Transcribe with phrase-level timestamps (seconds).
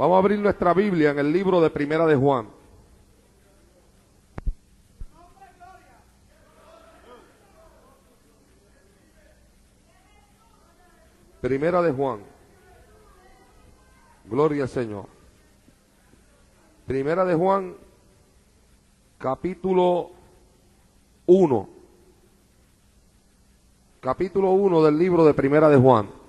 [0.00, 2.48] Vamos a abrir nuestra Biblia en el libro de Primera de Juan.
[11.42, 12.20] Primera de Juan.
[14.24, 15.04] Gloria al Señor.
[16.86, 17.74] Primera de Juan,
[19.18, 20.12] capítulo
[21.26, 21.68] 1.
[24.00, 26.19] Capítulo 1 del libro de Primera de Juan.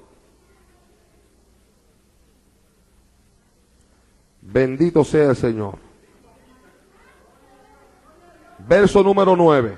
[4.52, 5.76] Bendito sea el Señor.
[8.68, 9.78] Verso número 9.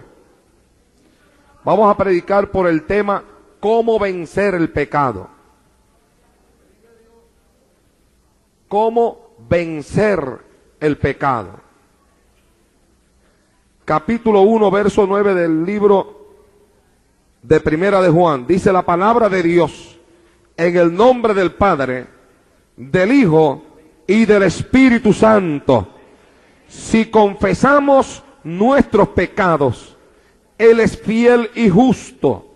[1.64, 3.23] Vamos a predicar por el tema
[3.59, 5.30] cómo vencer el pecado.
[8.67, 10.39] Cómo vencer
[10.80, 11.61] el pecado.
[13.86, 16.30] Capítulo 1, verso 9 del libro
[17.44, 18.48] de Primera de Juan.
[18.48, 20.00] Dice la palabra de Dios
[20.58, 22.08] en el nombre del Padre,
[22.76, 23.73] del Hijo
[24.08, 25.88] y del Espíritu Santo.
[26.68, 29.95] Si confesamos nuestros pecados,
[30.58, 32.54] Él es fiel y justo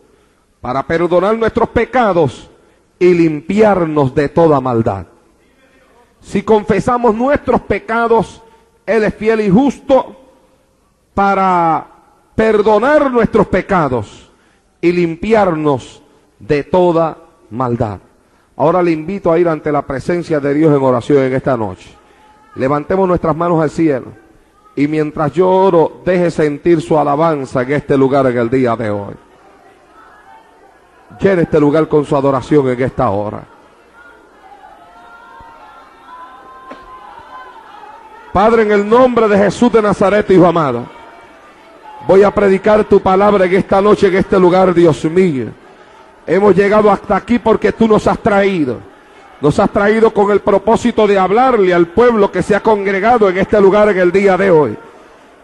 [0.61, 2.49] para perdonar nuestros pecados
[2.99, 5.07] y limpiarnos de toda maldad.
[6.21, 8.41] Si confesamos nuestros pecados,
[8.85, 10.15] Él es fiel y justo
[11.13, 11.87] para
[12.35, 14.29] perdonar nuestros pecados
[14.81, 16.01] y limpiarnos
[16.39, 17.17] de toda
[17.49, 17.99] maldad.
[18.57, 21.89] Ahora le invito a ir ante la presencia de Dios en oración en esta noche.
[22.55, 24.07] Levantemos nuestras manos al cielo
[24.75, 28.89] y mientras yo oro, deje sentir su alabanza en este lugar en el día de
[28.89, 29.13] hoy.
[31.19, 33.43] Llene este lugar con su adoración en esta hora.
[38.33, 40.85] Padre, en el nombre de Jesús de Nazaret, Hijo amado,
[42.07, 45.66] voy a predicar tu palabra en esta noche, en este lugar, Dios mío.
[46.27, 48.79] Hemos llegado hasta aquí porque tú nos has traído.
[49.39, 53.37] Nos has traído con el propósito de hablarle al pueblo que se ha congregado en
[53.37, 54.77] este lugar en el día de hoy.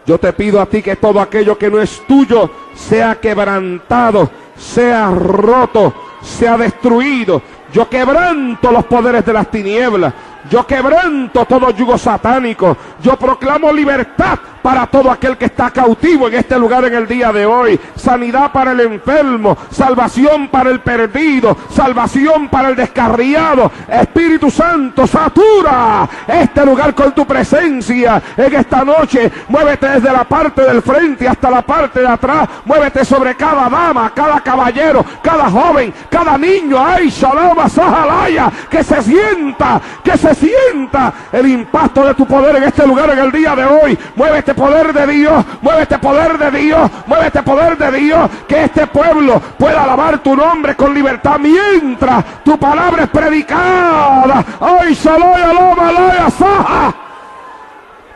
[0.04, 5.10] Yo te pido a ti que todo aquello que no es tuyo sea quebrantado, sea
[5.10, 7.40] roto, sea destruido.
[7.72, 10.12] Yo quebranto los poderes de las tinieblas.
[10.50, 12.76] Yo quebranto todo yugo satánico.
[13.02, 17.30] Yo proclamo libertad para todo aquel que está cautivo en este lugar en el día
[17.32, 17.78] de hoy.
[17.96, 23.70] Sanidad para el enfermo, salvación para el perdido, salvación para el descarriado.
[23.86, 29.30] Espíritu Santo, satura este lugar con tu presencia en esta noche.
[29.48, 32.48] Muévete desde la parte del frente hasta la parte de atrás.
[32.64, 36.82] Muévete sobre cada dama, cada caballero, cada joven, cada niño.
[36.82, 42.64] Ay, shalom, sahalaya, que se sienta, que se sienta el impacto de tu poder en
[42.64, 43.98] este lugar en el día de hoy.
[44.16, 48.64] Muévete poder de Dios, mueve este poder de Dios, mueve este poder de Dios, que
[48.64, 54.44] este pueblo pueda alabar tu nombre con libertad mientras tu palabra es predicada.
[54.60, 56.94] Ay, Shaloya, Loma, Laya, Saja.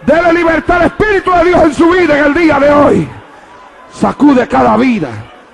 [0.06, 3.08] Dele libertad al Espíritu de Dios en su vida en el día de hoy.
[3.92, 5.08] Sacude cada vida,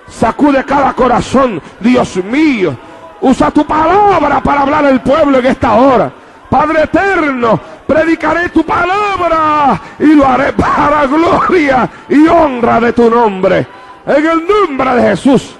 [0.08, 2.76] sacude cada corazón, Dios mío.
[3.20, 6.12] Usa tu palabra para hablar al pueblo en esta hora.
[6.54, 13.66] Padre eterno, predicaré tu palabra y lo haré para gloria y honra de tu nombre.
[14.06, 15.56] En el nombre de Jesús.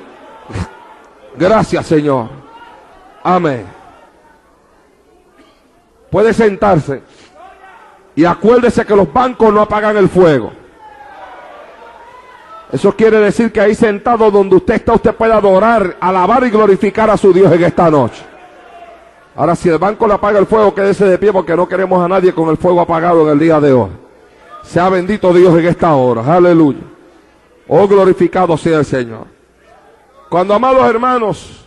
[1.34, 2.28] Gracias, Señor.
[3.25, 3.66] Amén.
[6.12, 7.03] Puede sentarse.
[8.15, 10.53] Y acuérdese que los bancos no apagan el fuego.
[12.71, 17.10] Eso quiere decir que ahí sentado donde usted está, usted puede adorar, alabar y glorificar
[17.10, 18.34] a su Dios en esta noche.
[19.37, 22.09] Ahora, si el banco le apaga el fuego, quédese de pie porque no queremos a
[22.09, 23.91] nadie con el fuego apagado en el día de hoy.
[24.63, 26.36] Sea bendito Dios en esta hora.
[26.36, 26.81] Aleluya.
[27.66, 29.27] Oh, glorificado sea el Señor.
[30.28, 31.65] Cuando, amados hermanos,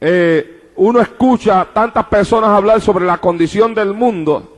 [0.00, 4.52] eh, uno escucha tantas personas hablar sobre la condición del mundo,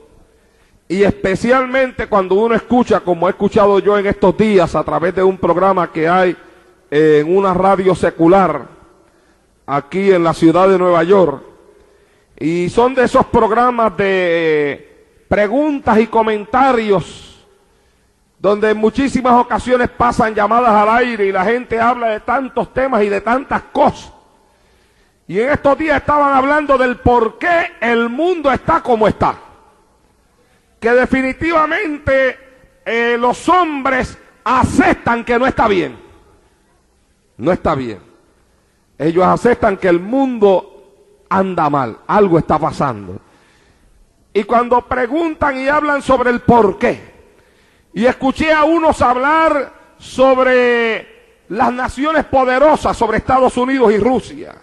[0.88, 5.22] y especialmente cuando uno escucha, como he escuchado yo en estos días a través de
[5.22, 6.36] un programa que hay
[6.90, 8.66] en una radio secular
[9.66, 11.42] aquí en la ciudad de Nueva York,
[12.38, 17.46] y son de esos programas de preguntas y comentarios
[18.38, 23.02] donde en muchísimas ocasiones pasan llamadas al aire y la gente habla de tantos temas
[23.02, 24.12] y de tantas cosas.
[25.26, 29.36] Y en estos días estaban hablando del por qué el mundo está como está.
[30.78, 32.38] Que definitivamente
[32.86, 35.98] eh, los hombres aceptan que no está bien.
[37.36, 37.98] No está bien.
[38.96, 40.77] Ellos aceptan que el mundo
[41.28, 43.20] anda mal, algo está pasando.
[44.32, 47.16] Y cuando preguntan y hablan sobre el por qué,
[47.94, 54.54] y escuché a unos hablar sobre las naciones poderosas, sobre Estados Unidos y Rusia,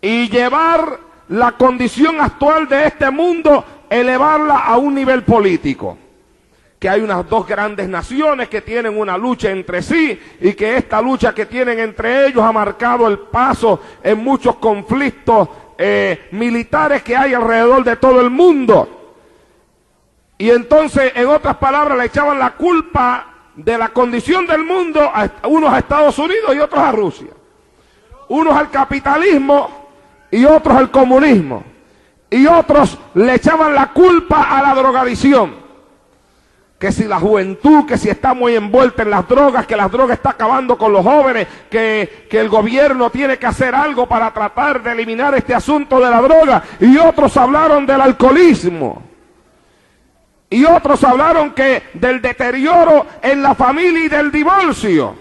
[0.00, 5.98] y llevar la condición actual de este mundo, elevarla a un nivel político
[6.84, 11.00] que hay unas dos grandes naciones que tienen una lucha entre sí y que esta
[11.00, 15.48] lucha que tienen entre ellos ha marcado el paso en muchos conflictos
[15.78, 19.14] eh, militares que hay alrededor de todo el mundo.
[20.36, 25.30] Y entonces, en otras palabras, le echaban la culpa de la condición del mundo a
[25.48, 27.30] unos a Estados Unidos y otros a Rusia.
[28.28, 29.88] Unos al capitalismo
[30.30, 31.64] y otros al comunismo.
[32.28, 35.63] Y otros le echaban la culpa a la drogadicción
[36.78, 40.18] que si la juventud, que si está muy envuelta en las drogas, que las drogas
[40.18, 44.82] está acabando con los jóvenes, que, que el gobierno tiene que hacer algo para tratar
[44.82, 46.62] de eliminar este asunto de la droga.
[46.80, 49.02] Y otros hablaron del alcoholismo.
[50.50, 55.16] Y otros hablaron que del deterioro en la familia y del divorcio.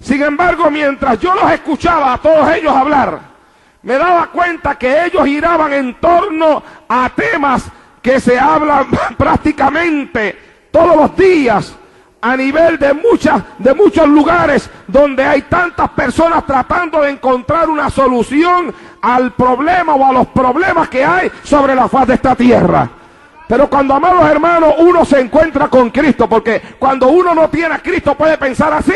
[0.00, 3.20] Sin embargo, mientras yo los escuchaba a todos ellos hablar,
[3.82, 7.64] me daba cuenta que ellos giraban en torno a temas
[8.00, 8.86] que se hablan
[9.18, 11.74] prácticamente todos los días
[12.20, 17.90] a nivel de muchas de muchos lugares donde hay tantas personas tratando de encontrar una
[17.90, 22.90] solución al problema o a los problemas que hay sobre la faz de esta tierra.
[23.46, 27.78] Pero cuando, amados hermanos, uno se encuentra con Cristo, porque cuando uno no tiene a
[27.78, 28.92] Cristo puede pensar así.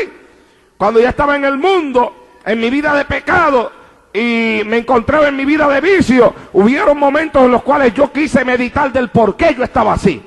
[0.76, 3.72] Cuando ya estaba en el mundo, en mi vida de pecado,
[4.12, 8.44] y me encontraba en mi vida de vicio, hubieron momentos en los cuales yo quise
[8.44, 10.22] meditar del por qué yo estaba así.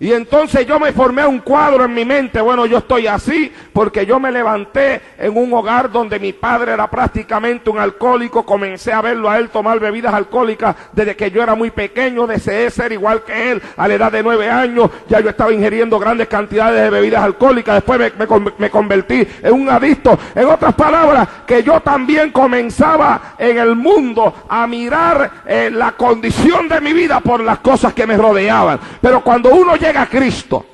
[0.00, 4.06] Y entonces yo me formé un cuadro en mi mente, bueno, yo estoy así porque
[4.06, 9.00] yo me levanté en un hogar donde mi padre era prácticamente un alcohólico, comencé a
[9.00, 13.24] verlo a él tomar bebidas alcohólicas desde que yo era muy pequeño, deseé ser igual
[13.24, 13.62] que él.
[13.76, 17.74] A la edad de nueve años, ya yo estaba ingiriendo grandes cantidades de bebidas alcohólicas,
[17.74, 18.12] después
[18.58, 20.16] me, convertí en un adicto.
[20.32, 26.68] En otras palabras, que yo también comenzaba en el mundo a mirar eh, la condición
[26.68, 28.78] de mi vida por las cosas que me rodeaban.
[29.00, 30.66] Pero cuando uno llega a Cristo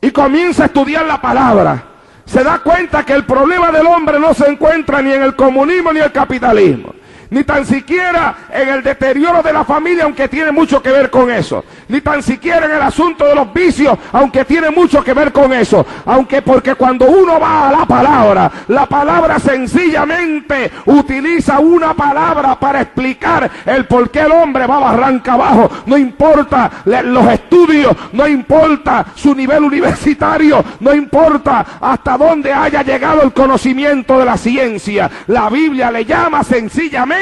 [0.00, 1.84] y comienza a estudiar la palabra,
[2.24, 5.92] se da cuenta que el problema del hombre no se encuentra ni en el comunismo
[5.92, 6.94] ni el capitalismo
[7.30, 11.30] ni tan siquiera en el deterioro de la familia, aunque tiene mucho que ver con
[11.30, 15.32] eso, ni tan siquiera en el asunto de los vicios, aunque tiene mucho que ver
[15.32, 21.94] con eso, aunque porque cuando uno va a la palabra, la palabra sencillamente utiliza una
[21.94, 27.28] palabra para explicar el por qué el hombre va a barranca abajo, no importa los
[27.28, 34.24] estudios, no importa su nivel universitario, no importa hasta dónde haya llegado el conocimiento de
[34.24, 37.15] la ciencia, la Biblia le llama sencillamente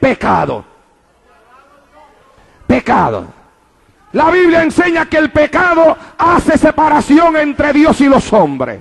[0.00, 0.64] pecado.
[2.66, 3.26] Pecado.
[4.12, 8.80] La Biblia enseña que el pecado hace separación entre Dios y los hombres.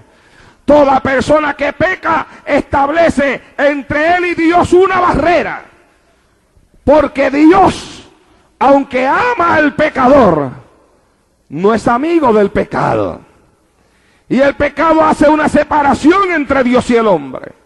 [0.64, 5.66] Toda persona que peca establece entre él y Dios una barrera.
[6.84, 8.08] Porque Dios,
[8.60, 10.52] aunque ama al pecador,
[11.50, 13.22] no es amigo del pecado.
[14.28, 17.65] Y el pecado hace una separación entre Dios y el hombre.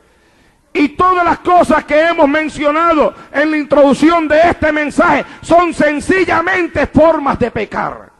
[0.74, 6.86] Y todas las cosas que hemos mencionado en la introducción de este mensaje son sencillamente
[6.88, 8.12] formas de pecar.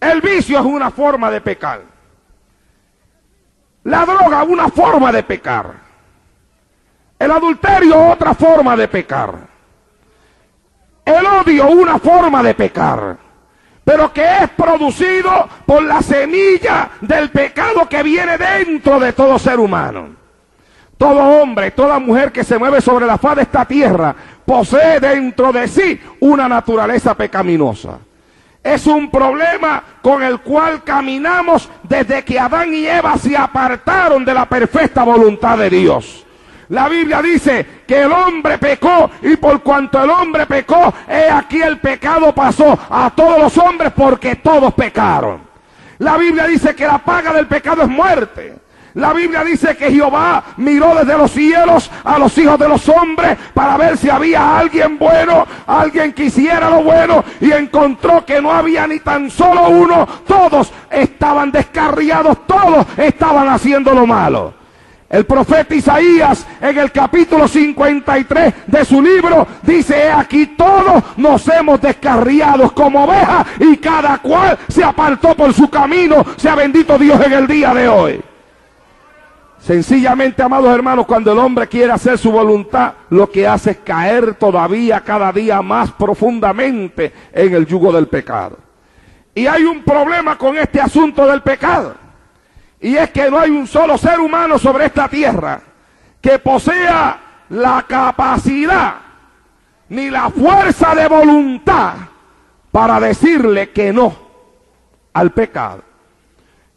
[0.00, 1.82] El vicio es una forma de pecar.
[3.84, 5.74] La droga una forma de pecar.
[7.18, 9.34] El adulterio otra forma de pecar.
[11.04, 13.16] El odio una forma de pecar.
[13.84, 19.60] Pero que es producido por la semilla del pecado que viene dentro de todo ser
[19.60, 20.21] humano.
[21.02, 24.14] Todo hombre, toda mujer que se mueve sobre la faz de esta tierra
[24.46, 27.98] posee dentro de sí una naturaleza pecaminosa.
[28.62, 34.32] Es un problema con el cual caminamos desde que Adán y Eva se apartaron de
[34.32, 36.24] la perfecta voluntad de Dios.
[36.68, 41.60] La Biblia dice que el hombre pecó y por cuanto el hombre pecó, he aquí
[41.60, 45.40] el pecado pasó a todos los hombres porque todos pecaron.
[45.98, 48.61] La Biblia dice que la paga del pecado es muerte.
[48.94, 53.38] La Biblia dice que Jehová miró desde los cielos a los hijos de los hombres
[53.54, 58.52] para ver si había alguien bueno, alguien que hiciera lo bueno y encontró que no
[58.52, 60.06] había ni tan solo uno.
[60.26, 64.54] Todos estaban descarriados, todos estaban haciendo lo malo.
[65.08, 71.80] El profeta Isaías en el capítulo 53 de su libro dice, aquí todos nos hemos
[71.80, 76.24] descarriado como ovejas y cada cual se apartó por su camino.
[76.36, 78.31] Sea bendito Dios en el día de hoy.
[79.62, 84.34] Sencillamente, amados hermanos, cuando el hombre quiere hacer su voluntad, lo que hace es caer
[84.34, 88.58] todavía cada día más profundamente en el yugo del pecado.
[89.32, 91.94] Y hay un problema con este asunto del pecado.
[92.80, 95.60] Y es que no hay un solo ser humano sobre esta tierra
[96.20, 98.94] que posea la capacidad
[99.90, 101.94] ni la fuerza de voluntad
[102.72, 104.12] para decirle que no
[105.12, 105.91] al pecado.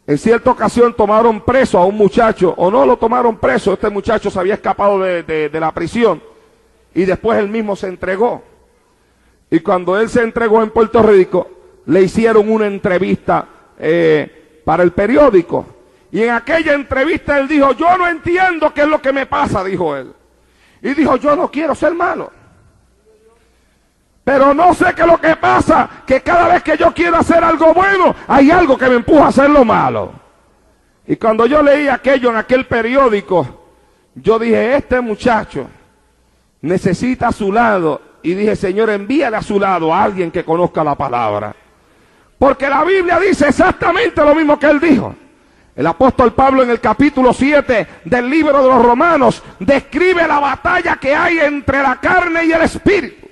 [0.06, 4.30] En cierta ocasión tomaron preso a un muchacho, o no lo tomaron preso, este muchacho
[4.30, 6.22] se había escapado de, la prisión
[6.94, 8.42] y después él mismo se entregó.
[9.50, 11.50] Y cuando él se entregó en Puerto Rico,
[11.86, 13.46] le hicieron una entrevista
[13.78, 15.66] eh, para el periódico.
[16.12, 19.64] Y en aquella entrevista él dijo, yo no entiendo qué es lo que me pasa,
[19.64, 20.12] dijo él.
[20.82, 22.30] Y dijo, yo no quiero ser malo.
[24.26, 27.44] Pero no sé qué es lo que pasa, que cada vez que yo quiero hacer
[27.44, 30.14] algo bueno, hay algo que me empuja a hacer lo malo.
[31.06, 33.68] Y cuando yo leí aquello en aquel periódico,
[34.16, 35.68] yo dije, este muchacho
[36.60, 38.00] necesita a su lado.
[38.20, 41.54] Y dije, Señor, envíale a su lado a alguien que conozca la palabra.
[42.36, 45.14] Porque la Biblia dice exactamente lo mismo que él dijo.
[45.76, 50.96] El apóstol Pablo en el capítulo 7 del libro de los Romanos describe la batalla
[50.96, 53.25] que hay entre la carne y el espíritu.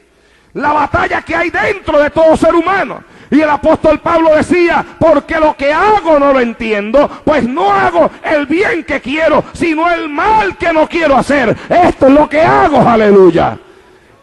[0.54, 3.02] La batalla que hay dentro de todo ser humano.
[3.30, 8.11] Y el apóstol Pablo decía, porque lo que hago no lo entiendo, pues no hago
[8.23, 11.56] el bien que quiero, sino el mal que no quiero hacer.
[11.68, 13.58] Esto es lo que hago, aleluya.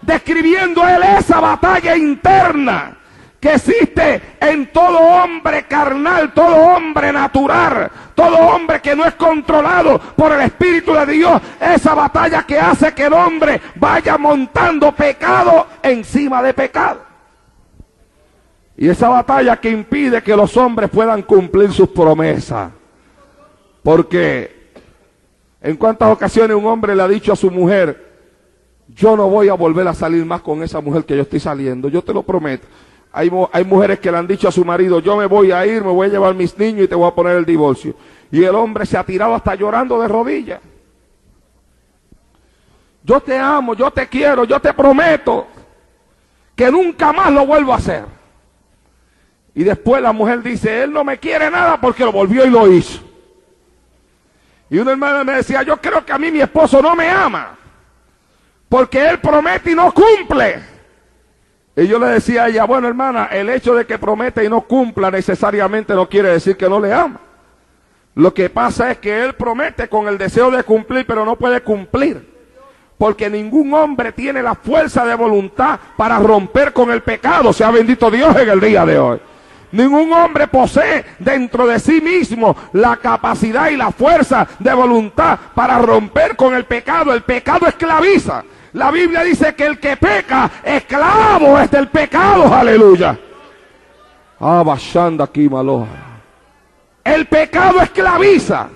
[0.02, 3.01] Describiendo él esa batalla interna
[3.42, 10.00] que existe en todo hombre carnal, todo hombre natural, todo hombre que no es controlado
[10.16, 15.66] por el Espíritu de Dios, esa batalla que hace que el hombre vaya montando pecado
[15.82, 17.02] encima de pecado.
[18.78, 22.72] Y esa batalla que impide que los hombres puedan cumplir sus promesas.
[23.82, 24.72] Porque
[25.62, 28.12] en cuántas ocasiones un hombre le ha dicho a su mujer,
[28.88, 31.90] yo no voy a volver a salir más con esa mujer que yo estoy saliendo,
[31.90, 32.68] yo te lo prometo.
[33.14, 33.30] Hay,
[33.66, 36.08] mujeres que le han dicho a su marido, yo me voy a ir, me voy
[36.08, 37.96] a llevar mis niños y te voy a poner el divorcio.
[38.32, 40.62] Y el hombre se ha tirado hasta llorando de rodillas.
[43.04, 45.48] Yo te amo, yo te quiero, yo te prometo
[46.56, 48.06] que nunca más lo vuelvo a hacer.
[49.54, 52.72] Y después la mujer dice, él no me quiere nada porque lo volvió y lo
[52.72, 53.02] hizo.
[54.70, 57.58] Y una hermana me decía, yo creo que a mí mi esposo no me ama
[58.72, 60.64] porque él promete y no cumple.
[61.76, 64.62] Y yo le decía a ella, bueno hermana, el hecho de que promete y no
[64.62, 67.20] cumpla necesariamente no quiere decir que no le ama.
[68.16, 71.62] Lo que pasa es que él promete con el deseo de cumplir, pero no puede
[71.62, 72.30] cumplir.
[72.98, 77.54] Porque ningún hombre tiene la fuerza de voluntad para romper con el pecado.
[77.54, 79.20] Sea bendito Dios en el día de hoy.
[79.72, 85.78] Ningún hombre posee dentro de sí mismo la capacidad y la fuerza de voluntad para
[85.80, 87.14] romper con el pecado.
[87.14, 88.44] El pecado esclaviza.
[88.74, 93.18] La Biblia dice que el que peca, esclavo es del pecado, aleluya.
[95.24, 95.50] aquí,
[97.04, 98.70] El pecado esclaviza.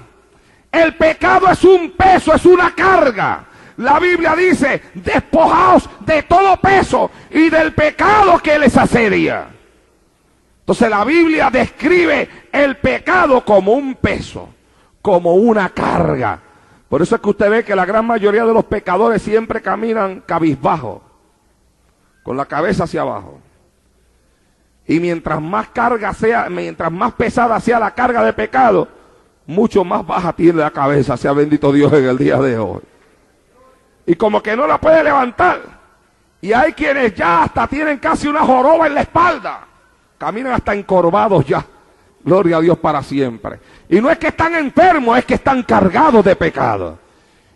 [0.72, 3.46] El pecado es un peso, es una carga.
[3.78, 9.55] La Biblia dice, despojaos de todo peso y del pecado que les asedia.
[10.66, 14.50] Entonces la Biblia describe el pecado como un peso,
[15.00, 16.40] como una carga.
[16.90, 20.24] Por eso es que usted ve que la gran mayoría de los pecadores siempre caminan
[20.26, 21.04] cabizbajo,
[22.24, 23.40] con la cabeza hacia abajo.
[24.88, 28.88] Y mientras más carga sea, mientras más pesada sea la carga de pecado,
[29.46, 32.82] mucho más baja tiene la cabeza, sea bendito Dios en el día de hoy.
[34.08, 35.62] Y como que no la puede levantar.
[36.42, 39.68] Y hay quienes ya hasta tienen casi una joroba en la espalda.
[40.18, 41.66] Caminan hasta encorvados ya.
[42.24, 43.60] Gloria a Dios para siempre.
[43.90, 47.00] Y no es que están enfermos, es que están cargados de pecado.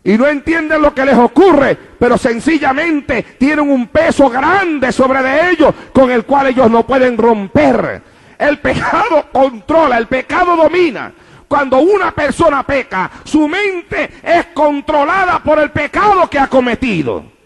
[0.03, 5.51] Y no entienden lo que les ocurre, pero sencillamente tienen un peso grande sobre de
[5.51, 8.01] ellos con el cual ellos no pueden romper.
[8.37, 11.11] El pecado controla, el pecado domina.
[11.47, 17.38] Cuando una persona peca, su mente es controlada por el pecado que ha cometido.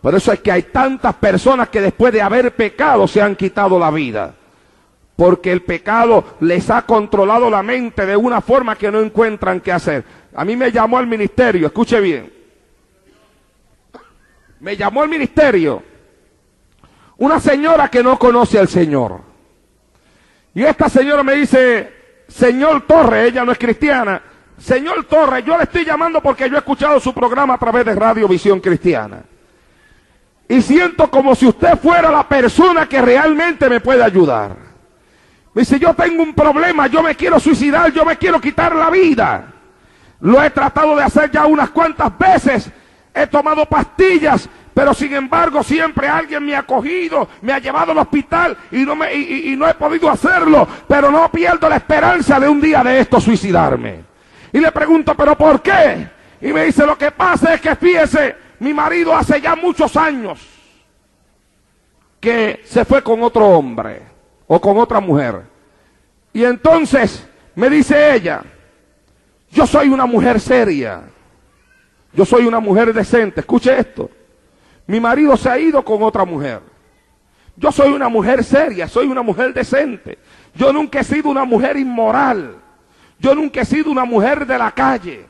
[0.00, 3.78] Por eso es que hay tantas personas que después de haber pecado se han quitado
[3.78, 4.34] la vida
[5.18, 9.72] porque el pecado les ha controlado la mente de una forma que no encuentran qué
[9.72, 10.04] hacer.
[10.32, 12.32] A mí me llamó al ministerio, escuche bien.
[14.60, 15.82] Me llamó al ministerio
[17.16, 19.20] una señora que no conoce al Señor.
[20.54, 21.92] Y esta señora me dice,
[22.28, 24.22] Señor Torre, ella no es cristiana,
[24.56, 27.96] señor Torres, yo le estoy llamando porque yo he escuchado su programa a través de
[27.96, 29.24] Radio Visión Cristiana.
[30.48, 34.56] Y siento como si usted fuera la persona que realmente me puede ayudar.
[35.52, 38.88] Me dice, yo tengo un problema, yo me quiero suicidar, yo me quiero quitar la
[38.88, 39.52] vida.
[40.20, 42.70] Lo he tratado de hacer ya unas cuantas veces.
[43.14, 47.98] He tomado pastillas, pero sin embargo siempre alguien me ha cogido, me ha llevado al
[47.98, 50.66] hospital y no, y no he podido hacerlo.
[50.86, 54.04] Pero no pierdo la esperanza de un día de esto suicidarme.
[54.52, 56.08] Y le pregunto, ¿pero por qué?
[56.40, 60.40] Y me dice, lo que pasa es que fíjese, mi marido hace ya muchos años
[62.20, 64.02] que se fue con otro hombre
[64.46, 65.42] o con otra mujer.
[66.32, 68.42] Y entonces me dice ella,
[69.50, 71.02] yo soy una mujer seria,
[72.12, 74.10] yo soy una mujer decente, escuche esto,
[74.86, 76.60] mi marido se ha ido con otra mujer.
[77.56, 80.18] Yo soy una mujer seria, soy una mujer decente.
[80.54, 82.56] Yo nunca he sido una mujer inmoral.
[83.18, 85.26] Yo nunca he sido una mujer de la calle.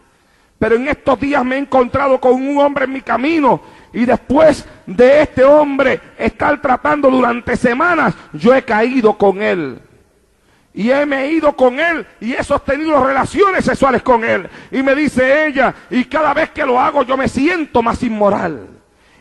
[0.59, 3.61] Pero en estos días me he encontrado con un hombre en mi camino
[3.93, 9.81] y después de este hombre estar tratando durante semanas, yo he caído con él.
[10.75, 14.49] Y he me ido con él y he sostenido relaciones sexuales con él.
[14.71, 18.69] Y me dice ella, y cada vez que lo hago yo me siento más inmoral.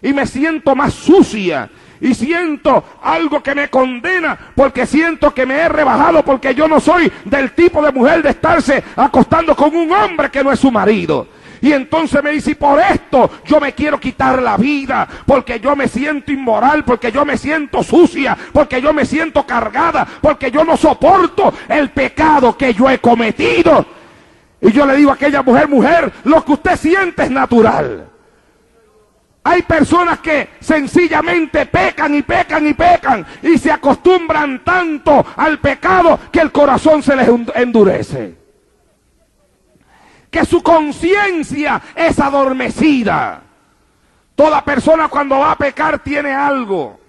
[0.01, 1.69] Y me siento más sucia.
[2.01, 6.79] Y siento algo que me condena porque siento que me he rebajado porque yo no
[6.79, 10.71] soy del tipo de mujer de estarse acostando con un hombre que no es su
[10.71, 11.27] marido.
[11.61, 15.87] Y entonces me dice, por esto yo me quiero quitar la vida, porque yo me
[15.87, 20.77] siento inmoral, porque yo me siento sucia, porque yo me siento cargada, porque yo no
[20.77, 23.85] soporto el pecado que yo he cometido.
[24.61, 28.07] Y yo le digo a aquella mujer, mujer, lo que usted siente es natural.
[29.47, 36.19] Hay personas que sencillamente pecan y pecan y pecan y se acostumbran tanto al pecado
[36.29, 38.35] que el corazón se les endurece.
[40.29, 43.41] Que su conciencia es adormecida.
[44.35, 46.99] Toda persona cuando va a pecar tiene algo.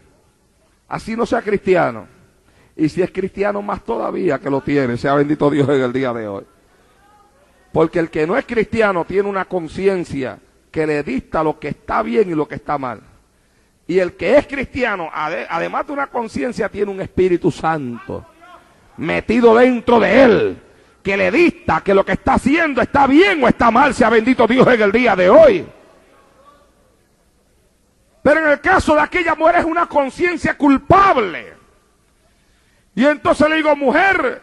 [0.86, 2.06] Así no sea cristiano.
[2.76, 4.96] Y si es cristiano más todavía que lo tiene.
[4.96, 6.44] Sea bendito Dios en el día de hoy.
[7.72, 10.38] Porque el que no es cristiano tiene una conciencia
[10.70, 13.00] que le dicta lo que está bien y lo que está mal.
[13.86, 18.26] Y el que es cristiano, además de una conciencia, tiene un Espíritu Santo
[18.98, 20.62] metido dentro de él,
[21.02, 24.46] que le dicta que lo que está haciendo está bien o está mal, sea bendito
[24.46, 25.66] Dios en el día de hoy.
[28.22, 31.54] Pero en el caso de aquella mujer es una conciencia culpable.
[32.94, 34.42] Y entonces le digo, mujer,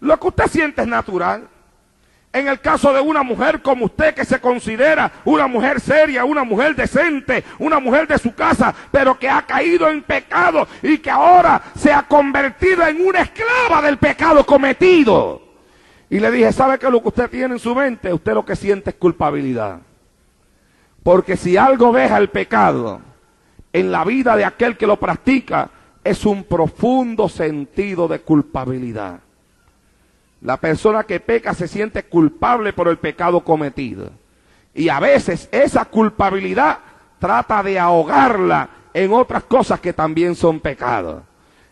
[0.00, 1.46] lo que usted siente es natural.
[2.36, 6.44] En el caso de una mujer como usted que se considera una mujer seria, una
[6.44, 11.08] mujer decente, una mujer de su casa, pero que ha caído en pecado y que
[11.08, 15.40] ahora se ha convertido en una esclava del pecado cometido.
[16.10, 18.12] Y le dije, ¿sabe qué es lo que usted tiene en su mente?
[18.12, 19.78] Usted lo que siente es culpabilidad.
[21.02, 23.00] Porque si algo deja el pecado
[23.72, 25.70] en la vida de aquel que lo practica,
[26.04, 29.20] es un profundo sentido de culpabilidad.
[30.40, 34.10] La persona que peca se siente culpable por el pecado cometido.
[34.74, 36.78] Y a veces esa culpabilidad
[37.18, 41.22] trata de ahogarla en otras cosas que también son pecados.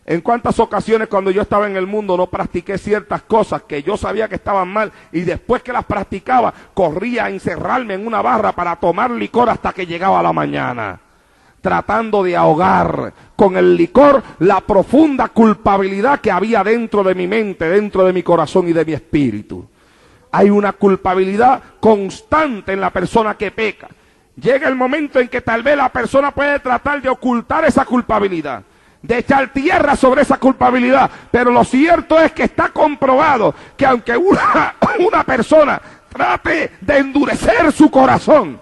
[0.06, 3.96] En cuántas ocasiones cuando yo estaba en el mundo no practiqué ciertas cosas que yo
[3.96, 8.52] sabía que estaban mal y después que las practicaba corría a encerrarme en una barra
[8.52, 11.00] para tomar licor hasta que llegaba la mañana
[11.64, 17.66] tratando de ahogar con el licor la profunda culpabilidad que había dentro de mi mente,
[17.66, 19.66] dentro de mi corazón y de mi espíritu.
[20.30, 23.88] Hay una culpabilidad constante en la persona que peca.
[24.36, 28.62] Llega el momento en que tal vez la persona puede tratar de ocultar esa culpabilidad,
[29.00, 34.14] de echar tierra sobre esa culpabilidad, pero lo cierto es que está comprobado que aunque
[34.14, 38.60] una, una persona trate de endurecer su corazón,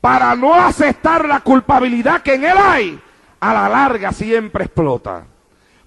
[0.00, 3.00] para no aceptar la culpabilidad que en él hay,
[3.38, 5.24] a la larga siempre explota.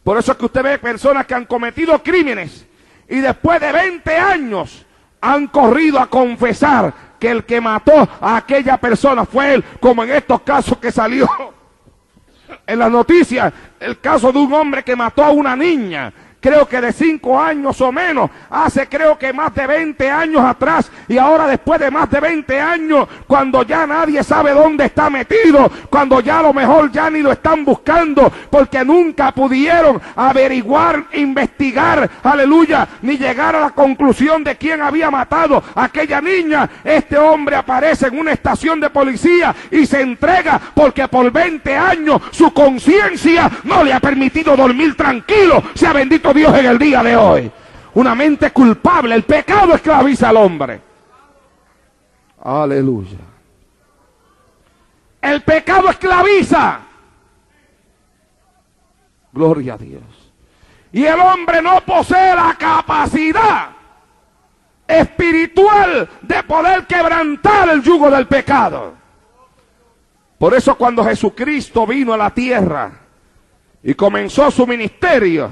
[0.04, 2.66] Por eso es que usted ve personas que han cometido crímenes
[3.10, 4.86] y después de 20 años
[5.22, 10.12] han corrido a confesar que el que mató a aquella persona fue él, como en
[10.12, 11.28] estos casos que salió
[12.68, 16.82] en las noticias, el caso de un hombre que mató a una niña creo que
[16.82, 21.48] de cinco años o menos, hace creo que más de 20 años atrás, y ahora
[21.48, 26.40] después de más de 20 años, cuando ya nadie sabe dónde está metido, cuando ya
[26.40, 33.18] a lo mejor ya ni lo están buscando, porque nunca pudieron averiguar, investigar, aleluya, ni
[33.18, 38.20] llegar a la conclusión de quién había matado a aquella niña, este hombre aparece en
[38.20, 43.94] una estación de policía y se entrega porque por 20 años su conciencia no le
[43.94, 47.52] ha permitido dormir tranquilo, sea bendito Dios en el día de hoy.
[47.96, 49.16] Una mente culpable.
[49.16, 50.82] El pecado esclaviza al hombre.
[52.42, 53.20] Aleluya.
[55.22, 56.80] El pecado esclaviza.
[59.32, 60.04] Gloria a Dios.
[60.92, 63.70] Y el hombre no posee la capacidad
[64.88, 68.94] espiritual de poder quebrantar el yugo del pecado.
[70.38, 72.92] Por eso cuando Jesucristo vino a la tierra
[73.82, 75.50] y comenzó su ministerio,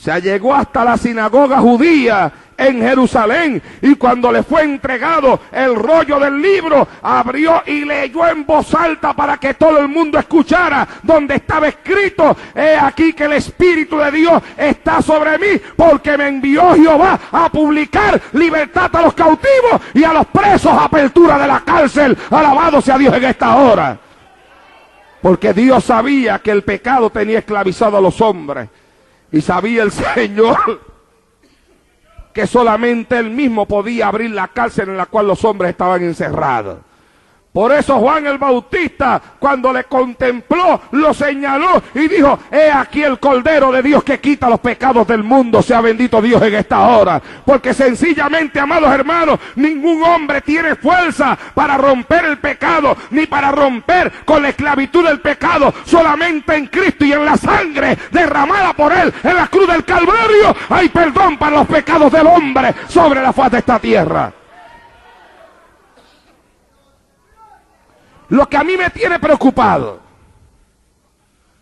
[0.00, 6.18] se allegó hasta la sinagoga judía en Jerusalén y cuando le fue entregado el rollo
[6.18, 11.34] del libro, abrió y leyó en voz alta para que todo el mundo escuchara donde
[11.36, 16.74] estaba escrito, he aquí que el Espíritu de Dios está sobre mí porque me envió
[16.74, 22.16] Jehová a publicar libertad a los cautivos y a los presos, apertura de la cárcel.
[22.30, 23.98] Alabado sea Dios en esta hora.
[25.20, 28.68] Porque Dios sabía que el pecado tenía esclavizado a los hombres.
[29.32, 30.80] Y sabía el Señor
[32.32, 36.78] que solamente Él mismo podía abrir la cárcel en la cual los hombres estaban encerrados.
[37.52, 43.18] Por eso Juan el Bautista, cuando le contempló, lo señaló y dijo, he aquí el
[43.18, 47.20] Cordero de Dios que quita los pecados del mundo, sea bendito Dios en esta hora.
[47.44, 54.12] Porque sencillamente, amados hermanos, ningún hombre tiene fuerza para romper el pecado, ni para romper
[54.24, 55.74] con la esclavitud del pecado.
[55.84, 60.54] Solamente en Cristo y en la sangre derramada por Él en la cruz del Calvario
[60.68, 64.32] hay perdón para los pecados del hombre sobre la faz de esta tierra.
[68.30, 70.00] Lo que a mí me tiene preocupado,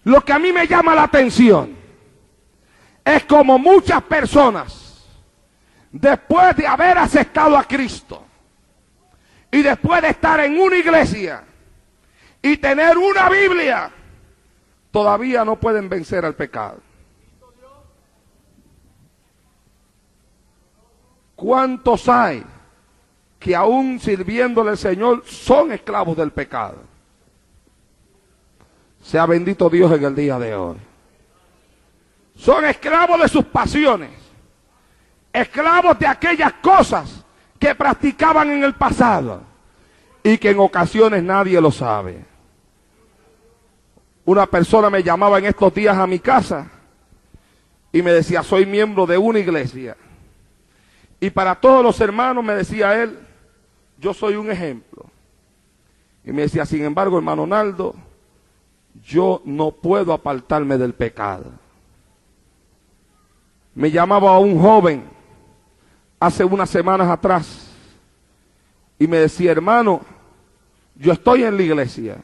[0.04, 1.76] lo que a mí me llama la atención,
[3.04, 5.07] es como muchas personas,
[5.90, 8.22] después de haber aceptado a Cristo
[9.50, 11.42] y después de estar en una iglesia
[12.42, 13.90] y tener una Biblia,
[14.90, 16.81] todavía no pueden vencer al pecado.
[21.35, 22.44] ¿Cuántos hay?
[23.38, 26.79] Que aún sirviéndole al Señor son esclavos del pecado.
[29.03, 30.77] Sea bendito Dios en el día de hoy.
[32.35, 34.11] Son esclavos de sus pasiones,
[35.33, 37.24] esclavos de aquellas cosas
[37.59, 39.42] que practicaban en el pasado
[40.22, 42.24] y que en ocasiones nadie lo sabe.
[44.24, 46.70] Una persona me llamaba en estos días a mi casa
[47.92, 49.96] y me decía, soy miembro de una iglesia.
[51.20, 53.18] Y para todos los hermanos me decía él,
[53.99, 55.05] yo soy un ejemplo.
[56.25, 57.95] Y me decía, sin embargo, hermano Naldo,
[59.03, 61.47] yo no puedo apartarme del pecado.
[63.75, 65.05] Me llamaba a un joven
[66.21, 67.71] hace unas semanas atrás
[68.99, 70.01] y me decía, hermano,
[70.97, 72.17] yo estoy en la iglesia.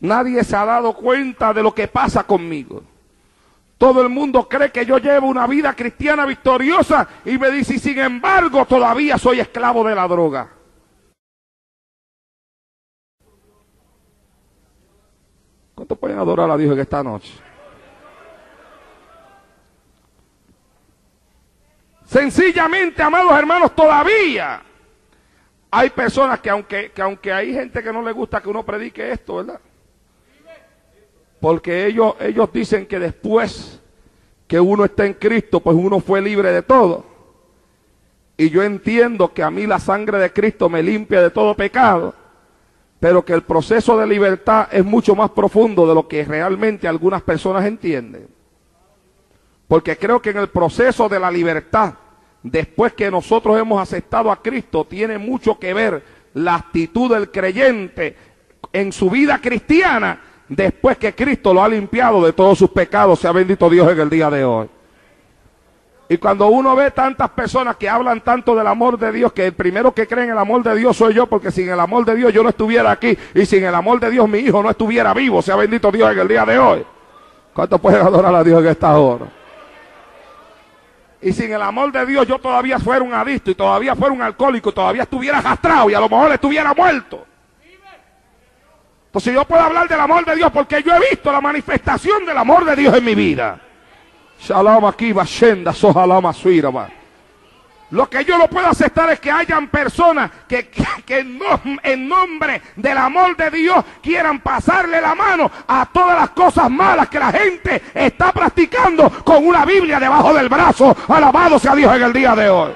[0.00, 2.82] Nadie se ha dado cuenta de lo que pasa conmigo.
[3.78, 7.98] Todo el mundo cree que yo llevo una vida cristiana victoriosa y me dice, sin
[7.98, 10.59] embargo, todavía soy esclavo de la droga.
[15.80, 17.32] ¿Cuántos pueden adorar a Dios en esta noche?
[22.04, 24.60] Sencillamente, amados hermanos, todavía
[25.70, 29.10] hay personas que aunque, que aunque hay gente que no le gusta que uno predique
[29.10, 29.58] esto, ¿verdad?
[31.40, 33.80] Porque ellos, ellos dicen que después
[34.46, 37.06] que uno está en Cristo, pues uno fue libre de todo.
[38.36, 42.19] Y yo entiendo que a mí la sangre de Cristo me limpia de todo pecado
[43.00, 47.22] pero que el proceso de libertad es mucho más profundo de lo que realmente algunas
[47.22, 48.28] personas entienden.
[49.66, 51.94] Porque creo que en el proceso de la libertad,
[52.42, 58.16] después que nosotros hemos aceptado a Cristo, tiene mucho que ver la actitud del creyente
[58.72, 63.32] en su vida cristiana, después que Cristo lo ha limpiado de todos sus pecados, sea
[63.32, 64.68] bendito Dios en el día de hoy.
[66.10, 69.52] Y cuando uno ve tantas personas que hablan tanto del amor de Dios, que el
[69.52, 72.16] primero que cree en el amor de Dios soy yo, porque sin el amor de
[72.16, 75.14] Dios yo no estuviera aquí, y sin el amor de Dios mi hijo no estuviera
[75.14, 76.84] vivo, sea bendito Dios en el día de hoy.
[77.54, 79.26] ¿Cuánto pueden adorar a Dios en esta hora?
[81.22, 84.22] Y sin el amor de Dios yo todavía fuera un adicto y todavía fuera un
[84.22, 87.24] alcohólico, y todavía estuviera arrastrado y a lo mejor estuviera muerto.
[89.06, 92.36] Entonces yo puedo hablar del amor de Dios porque yo he visto la manifestación del
[92.36, 93.60] amor de Dios en mi vida.
[94.40, 96.88] Shalom aquí, Bashenda, Sohalama Suiraba.
[97.90, 101.18] Lo que yo no puedo aceptar es que hayan personas que, que,
[101.82, 107.08] en nombre del amor de Dios quieran pasarle la mano a todas las cosas malas
[107.08, 110.96] que la gente está practicando con una Biblia debajo del brazo.
[111.08, 112.72] Alabado sea Dios en el día de hoy.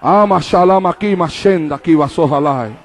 [0.00, 2.81] Ama shalom aquí, Mashenda aquí, Basohalai.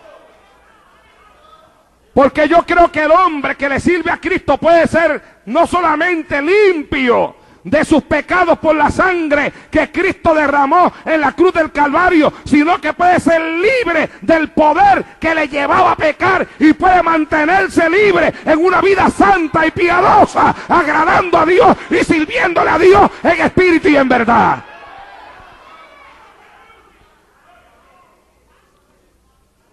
[2.17, 6.41] Porque yo creo que el hombre que le sirve a Cristo puede ser no solamente
[6.41, 12.33] limpio, de sus pecados por la sangre que Cristo derramó en la cruz del Calvario,
[12.43, 17.87] sino que puede ser libre del poder que le llevaba a pecar y puede mantenerse
[17.87, 23.41] libre en una vida santa y piadosa, agradando a Dios y sirviéndole a Dios en
[23.41, 24.63] espíritu y en verdad.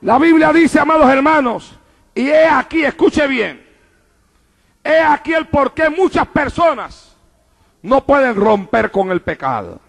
[0.02, 1.78] La Biblia dice, amados hermanos,
[2.14, 3.64] y he aquí, escuche bien,
[4.82, 7.16] he aquí el por qué muchas personas
[7.82, 9.80] no pueden romper con el pecado.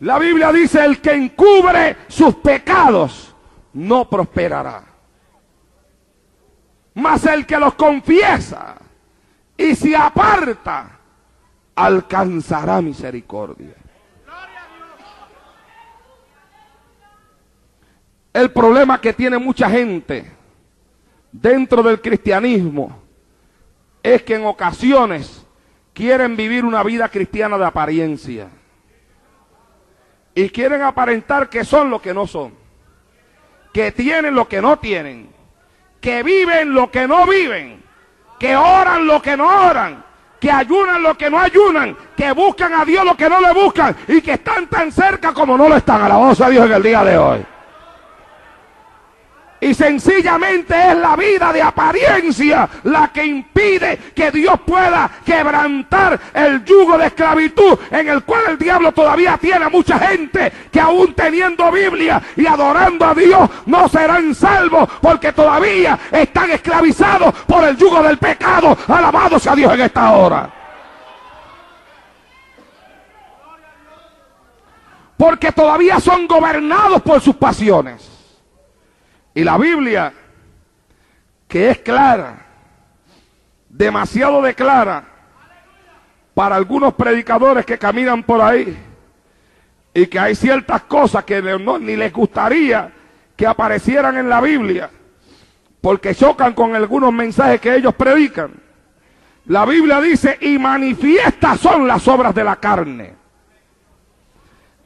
[0.00, 3.34] La Biblia dice, el que encubre sus pecados
[3.72, 4.84] no prosperará.
[6.94, 8.76] Mas el que los confiesa
[9.56, 10.98] y se aparta,
[11.74, 13.74] alcanzará misericordia.
[18.32, 20.30] El problema que tiene mucha gente
[21.34, 23.02] dentro del cristianismo
[24.02, 25.44] es que en ocasiones
[25.92, 28.48] quieren vivir una vida cristiana de apariencia.
[30.34, 32.54] Y quieren aparentar que son lo que no son.
[33.72, 35.30] Que tienen lo que no tienen.
[36.00, 37.82] Que viven lo que no viven.
[38.38, 40.04] Que oran lo que no oran.
[40.40, 41.96] Que ayunan lo que no ayunan.
[42.16, 43.96] Que buscan a Dios lo que no le buscan.
[44.08, 46.02] Y que están tan cerca como no lo están.
[46.02, 47.53] A la voz a Dios en el día de hoy.
[49.64, 56.62] Y sencillamente es la vida de apariencia la que impide que Dios pueda quebrantar el
[56.66, 61.14] yugo de esclavitud en el cual el diablo todavía tiene a mucha gente que aún
[61.14, 67.74] teniendo Biblia y adorando a Dios no serán salvos porque todavía están esclavizados por el
[67.78, 68.76] yugo del pecado.
[68.86, 70.50] Alabado sea Dios en esta hora.
[75.16, 78.13] Porque todavía son gobernados por sus pasiones.
[79.34, 80.12] Y la Biblia,
[81.48, 82.46] que es clara,
[83.68, 85.04] demasiado de clara,
[86.34, 88.76] para algunos predicadores que caminan por ahí,
[89.92, 92.92] y que hay ciertas cosas que ni les gustaría
[93.36, 94.90] que aparecieran en la Biblia,
[95.80, 98.52] porque chocan con algunos mensajes que ellos predican.
[99.46, 103.14] La Biblia dice, y manifiestas son las obras de la carne,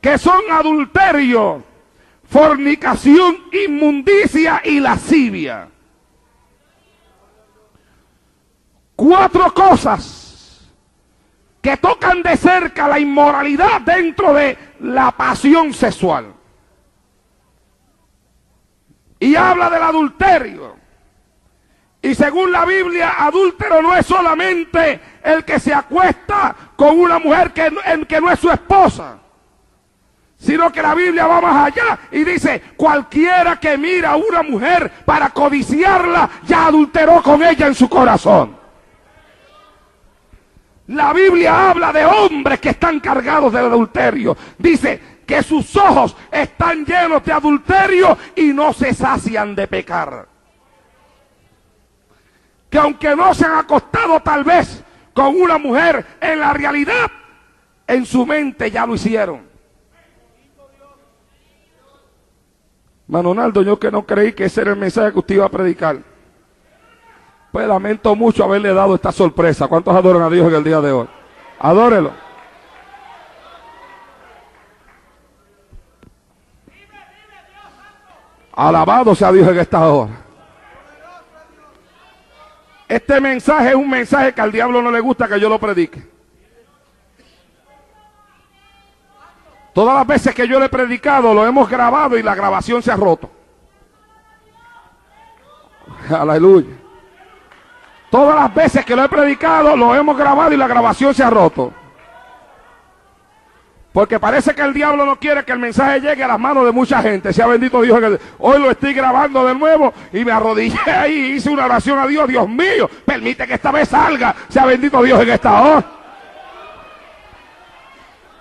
[0.00, 1.62] que son adulterio,
[2.28, 5.68] fornicación, inmundicia y lascivia.
[8.94, 10.68] Cuatro cosas
[11.60, 16.34] que tocan de cerca la inmoralidad dentro de la pasión sexual.
[19.20, 20.76] Y habla del adulterio.
[22.00, 27.52] Y según la Biblia, adúltero no es solamente el que se acuesta con una mujer
[27.52, 27.72] que,
[28.08, 29.18] que no es su esposa
[30.38, 34.90] sino que la Biblia va más allá y dice, cualquiera que mira a una mujer
[35.04, 38.56] para codiciarla, ya adulteró con ella en su corazón.
[40.86, 44.36] La Biblia habla de hombres que están cargados del adulterio.
[44.56, 50.26] Dice que sus ojos están llenos de adulterio y no se sacian de pecar.
[52.70, 57.10] Que aunque no se han acostado tal vez con una mujer, en la realidad,
[57.86, 59.47] en su mente ya lo hicieron.
[63.08, 65.98] Manonaldo, yo que no creí que ese era el mensaje que usted iba a predicar.
[67.50, 69.66] Pues lamento mucho haberle dado esta sorpresa.
[69.66, 71.08] ¿Cuántos adoran a Dios en el día de hoy?
[71.58, 72.12] Adórelo.
[78.52, 80.12] Alabado sea Dios en esta hora.
[82.88, 86.17] Este mensaje es un mensaje que al diablo no le gusta que yo lo predique.
[89.78, 92.90] Todas las veces que yo le he predicado lo hemos grabado y la grabación se
[92.90, 93.30] ha roto.
[96.10, 96.74] Aleluya.
[98.10, 101.30] Todas las veces que lo he predicado lo hemos grabado y la grabación se ha
[101.30, 101.72] roto.
[103.92, 106.72] Porque parece que el diablo no quiere que el mensaje llegue a las manos de
[106.72, 107.32] mucha gente.
[107.32, 108.00] Sea bendito Dios.
[108.40, 112.26] Hoy lo estoy grabando de nuevo y me arrodillé ahí hice una oración a Dios.
[112.26, 114.34] Dios mío, permite que esta vez salga.
[114.48, 115.97] Sea bendito Dios en esta hora.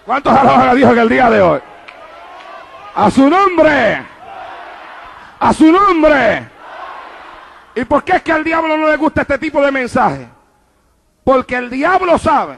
[0.08, 1.60] ¿Cuántos alaban a Dios en el día de hoy?
[2.96, 4.02] A su nombre.
[5.38, 6.48] A su nombre.
[7.76, 10.26] ¿Y por qué es que al diablo no le gusta este tipo de mensaje?
[11.26, 12.56] Porque el diablo sabe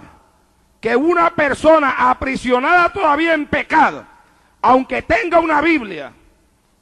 [0.79, 4.05] que una persona aprisionada todavía en pecado,
[4.61, 6.13] aunque tenga una Biblia,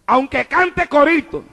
[0.05, 1.45] aunque cante corito,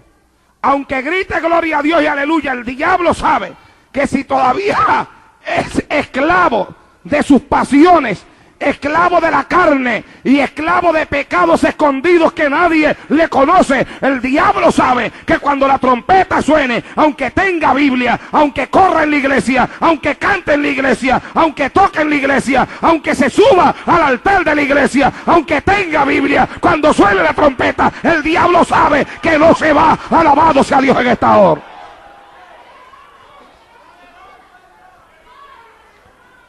[0.60, 3.52] aunque grite gloria a Dios y aleluya, el diablo sabe
[3.92, 5.06] que si todavía
[5.46, 6.74] es esclavo
[7.04, 8.26] de sus pasiones,
[8.58, 13.86] esclavo de la carne y esclavo de pecados escondidos que nadie le conoce.
[14.00, 19.16] El diablo sabe que cuando la trompeta suene, aunque tenga Biblia, aunque corra en la
[19.16, 24.02] iglesia, aunque cante en la iglesia, aunque toque en la iglesia, aunque se suba al
[24.02, 29.38] altar de la iglesia, aunque tenga Biblia, cuando suene la trompeta, el diablo sabe que
[29.38, 29.98] no se va.
[30.10, 31.60] Alabado sea Dios en esta hora.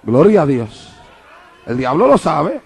[0.03, 0.94] Gloria a Dios.
[1.65, 2.61] El diablo lo sabe.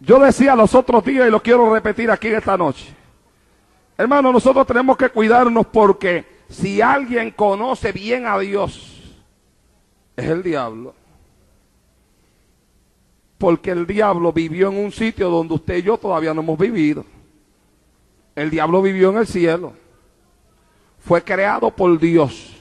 [0.00, 2.94] Yo decía los otros días y lo quiero repetir aquí esta noche.
[3.96, 9.14] Hermano, nosotros tenemos que cuidarnos porque si alguien conoce bien a Dios,
[10.16, 10.94] es el diablo.
[13.38, 17.04] Porque el diablo vivió en un sitio donde usted y yo todavía no hemos vivido.
[18.34, 19.72] El diablo vivió en el cielo.
[20.98, 22.54] Fue creado por Dios.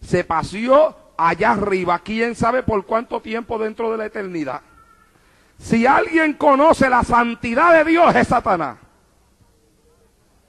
[0.00, 4.60] Se paseó allá arriba, quién sabe por cuánto tiempo dentro de la eternidad.
[5.58, 8.78] Si alguien conoce la santidad de Dios es Satanás.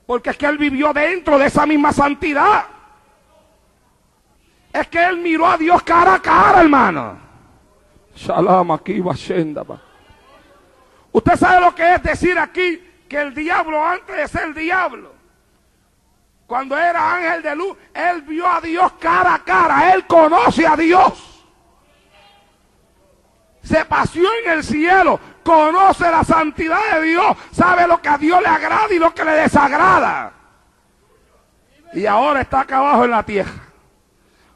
[0.06, 2.66] Porque es que él vivió dentro de esa misma santidad.
[4.74, 7.18] Es que él miró a Dios cara a cara, hermano.
[8.16, 9.02] Shalom aquí,
[11.12, 15.17] Usted sabe lo que es decir aquí que el diablo antes de ser diablo
[16.48, 20.78] cuando era ángel de luz, él vio a Dios cara a cara, él conoce a
[20.78, 21.46] Dios.
[23.62, 28.42] Se paseó en el cielo, conoce la santidad de Dios, sabe lo que a Dios
[28.42, 30.32] le agrada y lo que le desagrada.
[31.92, 33.52] Y ahora está acá abajo en la tierra,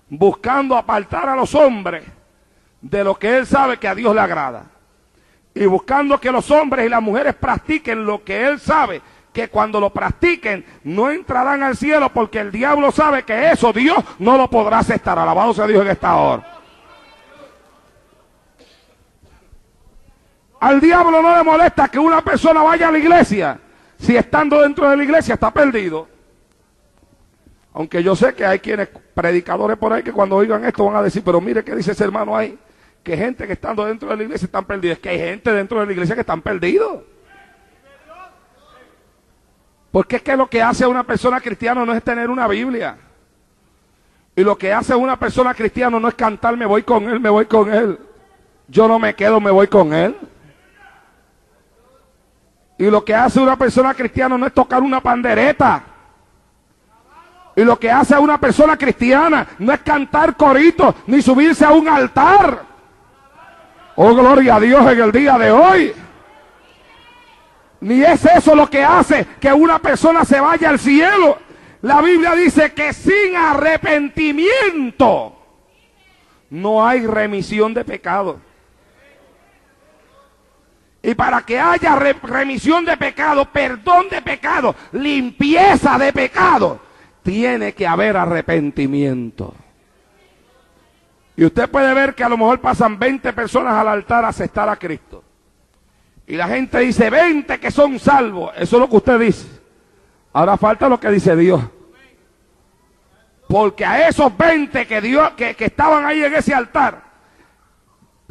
[0.08, 2.06] buscando apartar a los hombres
[2.80, 4.64] de lo que él sabe que a Dios le agrada.
[5.54, 9.02] Y buscando que los hombres y las mujeres practiquen lo que él sabe
[9.34, 13.98] que cuando lo practiquen no entrarán al cielo porque el diablo sabe que eso Dios
[14.20, 15.18] no lo podrá aceptar.
[15.18, 16.60] Alabado sea Dios en esta hora.
[20.60, 23.60] Al diablo no le molesta que una persona vaya a la iglesia
[23.98, 26.08] si estando dentro de la iglesia está perdido.
[27.74, 31.04] Aunque yo sé que hay quienes, predicadores por ahí, que cuando oigan esto van a
[31.04, 32.60] decir, pero mire qué dice ese hermano ahí,
[33.02, 34.98] que gente que estando dentro de la iglesia están perdidos.
[34.98, 37.04] Es que hay gente dentro de la iglesia que están perdidos.
[39.92, 42.98] Porque es que lo que hace a una persona cristiana no es tener una Biblia.
[44.36, 47.20] Y lo que hace a una persona cristiana no es cantar, me voy con él,
[47.20, 48.00] me voy con él.
[48.68, 50.16] Yo no me quedo, me voy con él.
[52.78, 55.84] Y lo que hace una persona cristiana no es tocar una pandereta.
[57.56, 61.72] Y lo que hace a una persona cristiana no es cantar coritos ni subirse a
[61.72, 62.64] un altar.
[63.96, 65.94] Oh, gloria a Dios en el día de hoy.
[67.82, 71.38] Ni es eso lo que hace que una persona se vaya al cielo.
[71.82, 75.36] La Biblia dice que sin arrepentimiento
[76.52, 78.40] no hay remisión de pecado.
[81.02, 86.80] Y para que haya remisión de pecado, perdón de pecado, limpieza de pecado,
[87.24, 89.56] tiene que haber arrepentimiento.
[91.36, 94.70] Y usted puede ver que a lo mejor pasan 20 personas al altar a aceptar
[94.70, 95.24] a Cristo.
[96.28, 98.52] Y la gente dice 20 que son salvos.
[98.56, 99.48] Eso es lo que usted dice.
[100.34, 101.62] Ahora falta lo que dice Dios.
[103.48, 107.04] Porque a esos 20 que, Dios, que, que estaban ahí en ese altar,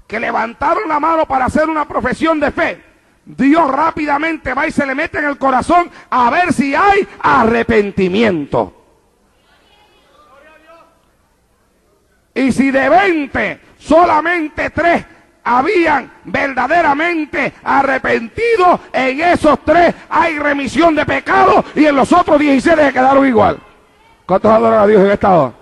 [0.07, 2.83] que levantaron la mano para hacer una profesión de fe,
[3.24, 8.76] Dios rápidamente va y se le mete en el corazón a ver si hay arrepentimiento.
[12.35, 15.07] Y si de 20 solamente 3
[15.44, 22.76] habían verdaderamente arrepentido, en esos tres hay remisión de pecado y en los otros 16
[22.76, 23.59] se quedaron igual.
[24.26, 25.53] ¿Cuántos adoran a Dios en esta hora?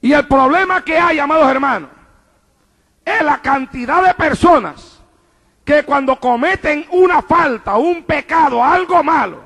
[0.00, 1.90] Y el problema que hay, amados hermanos,
[3.04, 5.02] es la cantidad de personas
[5.64, 9.44] que cuando cometen una falta, un pecado, algo malo,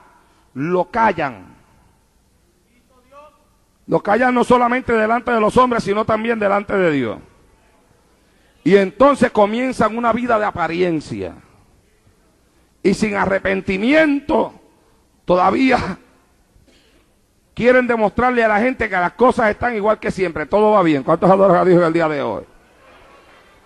[0.55, 1.50] lo callan
[3.91, 7.19] lo callan no solamente delante de los hombres, sino también delante de Dios.
[8.63, 11.35] Y entonces comienzan una vida de apariencia.
[12.85, 14.55] Y sin arrepentimiento,
[15.25, 15.99] todavía
[17.55, 21.03] quieren demostrarle a la gente que las cosas están igual que siempre, todo va bien.
[21.03, 22.45] ¿Cuántos adoran a Dios el día de hoy?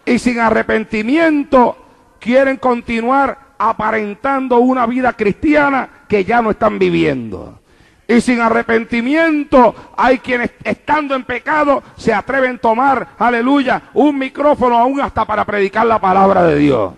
[0.07, 1.77] Y sin arrepentimiento
[2.18, 7.61] quieren continuar aparentando una vida cristiana que ya no están viviendo.
[8.07, 14.78] Y sin arrepentimiento hay quienes estando en pecado se atreven a tomar, aleluya, un micrófono
[14.78, 16.92] aún hasta para predicar la palabra de Dios.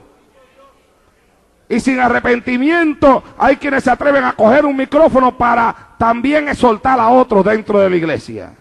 [1.69, 7.09] Y sin arrepentimiento hay quienes se atreven a coger un micrófono para también exhortar a
[7.09, 8.53] otros dentro de la iglesia.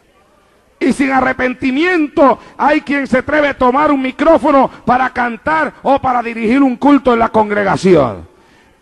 [0.80, 6.22] Y sin arrepentimiento hay quien se atreve a tomar un micrófono para cantar o para
[6.22, 8.35] dirigir un culto en la congregación.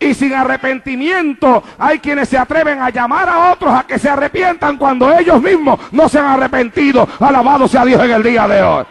[0.04, 4.76] Y sin arrepentimiento hay quienes se atreven a llamar a otros a que se arrepientan
[4.76, 7.08] cuando ellos mismos no se han arrepentido.
[7.18, 8.84] Alabado sea Dios en el día de hoy.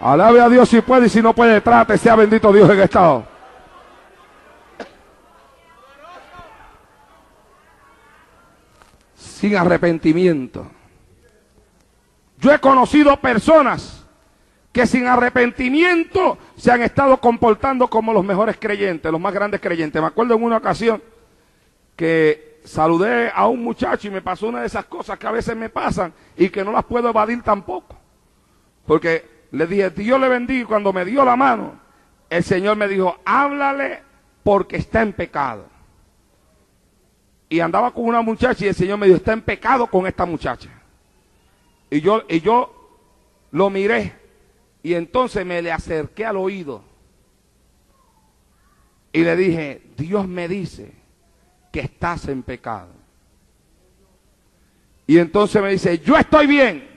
[0.00, 3.26] Alabe a Dios si puede y si no puede, trate, sea bendito Dios en estado.
[9.16, 10.70] Sin arrepentimiento.
[12.38, 14.06] Yo he conocido personas
[14.70, 20.00] que sin arrepentimiento se han estado comportando como los mejores creyentes, los más grandes creyentes.
[20.00, 21.02] Me acuerdo en una ocasión
[21.94, 25.54] que saludé a un muchacho y me pasó una de esas cosas que a veces
[25.56, 27.96] me pasan y que no las puedo evadir tampoco.
[28.86, 31.78] Porque le dije, Dios le bendiga y cuando me dio la mano,
[32.30, 34.02] el Señor me dijo, háblale
[34.42, 35.66] porque está en pecado.
[37.48, 40.24] Y andaba con una muchacha y el Señor me dijo, está en pecado con esta
[40.24, 40.70] muchacha.
[41.90, 42.72] Y yo, y yo
[43.52, 44.25] lo miré
[44.86, 46.80] y entonces me le acerqué al oído
[49.12, 50.92] y le dije, Dios me dice
[51.72, 52.90] que estás en pecado.
[55.08, 56.88] Y entonces me dice, yo estoy bien.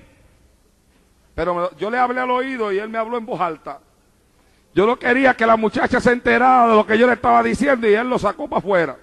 [1.34, 3.80] Pero yo le hablé al oído y él me habló en voz alta.
[4.76, 7.90] Yo no quería que la muchacha se enterara de lo que yo le estaba diciendo
[7.90, 9.00] y él lo sacó para afuera.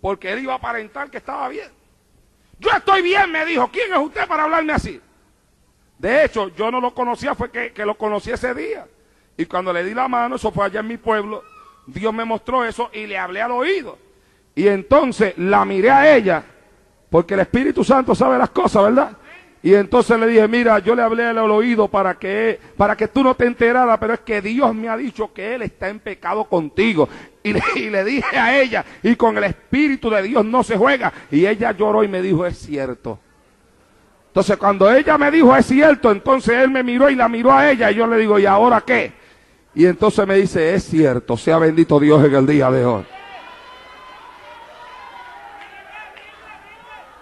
[0.00, 1.70] Porque él iba a aparentar que estaba bien.
[2.58, 3.68] Yo estoy bien, me dijo.
[3.70, 4.98] ¿Quién es usted para hablarme así?
[6.02, 8.88] De hecho, yo no lo conocía, fue que, lo conocí ese día.
[9.36, 11.44] Y cuando le di la mano, eso fue allá en mi pueblo,
[11.86, 13.96] Dios me mostró eso y le hablé al oído.
[14.56, 16.42] Y entonces la miré a ella,
[17.08, 19.16] porque el Espíritu Santo sabe las cosas, ¿verdad?
[19.62, 23.22] Y entonces le dije, mira, yo le hablé al oído para que, para que tú
[23.22, 26.46] no te enteraras, pero es que Dios me ha dicho que Él está en pecado
[26.46, 27.08] contigo.
[27.44, 30.76] Y le, y le dije a ella, y con el Espíritu de Dios no se
[30.76, 31.12] juega.
[31.30, 33.20] Y ella lloró y me dijo, es cierto.
[34.32, 37.70] Entonces cuando ella me dijo es cierto, entonces él me miró y la miró a
[37.70, 39.12] ella y yo le digo, ¿y ahora qué?
[39.74, 43.04] Y entonces me dice, es cierto, sea bendito Dios en el día de hoy.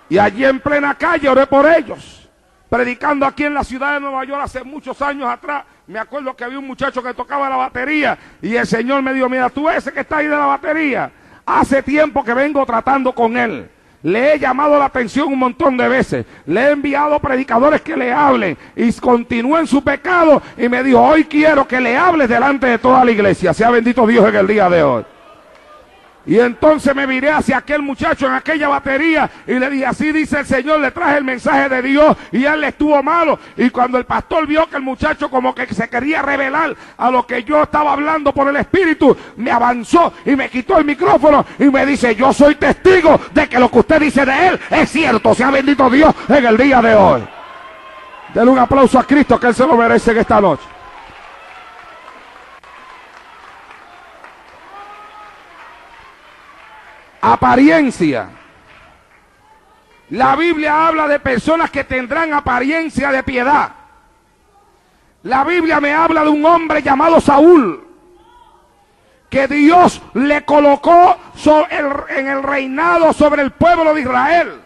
[0.09, 2.31] Y allí en plena calle oré por ellos,
[2.69, 5.65] predicando aquí en la ciudad de Nueva York hace muchos años atrás.
[5.89, 9.29] Me acuerdo que había un muchacho que tocaba la batería y el Señor me dijo,
[9.29, 11.11] mira, tú ese que está ahí de la batería,
[11.45, 13.69] hace tiempo que vengo tratando con él.
[14.03, 16.27] Le he llamado la atención un montón de veces.
[16.47, 18.57] Le he enviado predicadores que le hablen.
[18.75, 20.43] Y continúe en su pecado.
[20.57, 23.53] Y me dijo, hoy quiero que le hables delante de toda la iglesia.
[23.53, 25.05] Sea bendito Dios en el día de hoy.
[26.31, 30.39] Y entonces me miré hacia aquel muchacho en aquella batería y le dije, así dice
[30.39, 33.37] el Señor, le traje el mensaje de Dios y él le estuvo malo.
[33.57, 37.27] Y cuando el pastor vio que el muchacho como que se quería revelar a lo
[37.27, 41.65] que yo estaba hablando por el Espíritu, me avanzó y me quitó el micrófono y
[41.65, 45.35] me dice, yo soy testigo de que lo que usted dice de él es cierto.
[45.35, 47.23] Sea bendito Dios en el día de hoy.
[48.33, 50.63] Denle un aplauso a Cristo que él se lo merece en esta noche.
[57.21, 58.29] Apariencia.
[60.11, 63.73] La Biblia habla de personas que tendrán apariencia de piedad.
[65.23, 67.87] La Biblia me habla de un hombre llamado Saúl,
[69.29, 71.17] que Dios le colocó
[71.69, 74.61] en el reinado sobre el pueblo de Israel,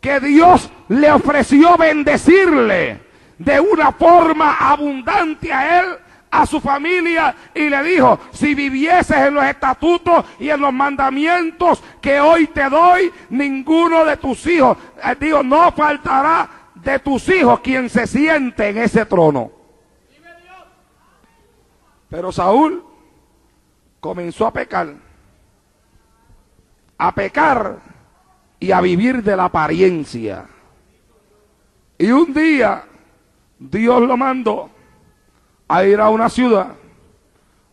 [0.00, 3.00] que Dios le ofreció bendecirle
[3.38, 5.86] de una forma abundante a él
[6.30, 11.82] a su familia y le dijo, si vivieses en los estatutos y en los mandamientos
[12.00, 17.60] que hoy te doy, ninguno de tus hijos, eh, digo, no faltará de tus hijos
[17.60, 19.50] quien se siente en ese trono.
[22.08, 22.84] Pero Saúl
[24.00, 24.94] comenzó a pecar,
[26.98, 27.78] a pecar
[28.58, 30.46] y a vivir de la apariencia.
[31.98, 32.84] Y un día
[33.58, 34.70] Dios lo mandó
[35.70, 36.72] a ir a una ciudad,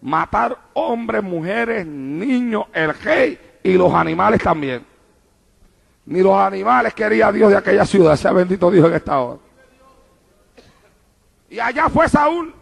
[0.02, 4.86] matar hombres, mujeres, niños, el rey y los animales también.
[6.06, 9.40] Ni los animales quería Dios de aquella ciudad, sea bendito Dios en esta hora.
[11.50, 12.54] Y allá fue Saúl.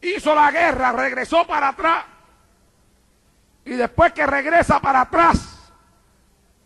[0.00, 2.06] Hizo la guerra, regresó para atrás.
[3.66, 5.70] Y después que regresa para atrás,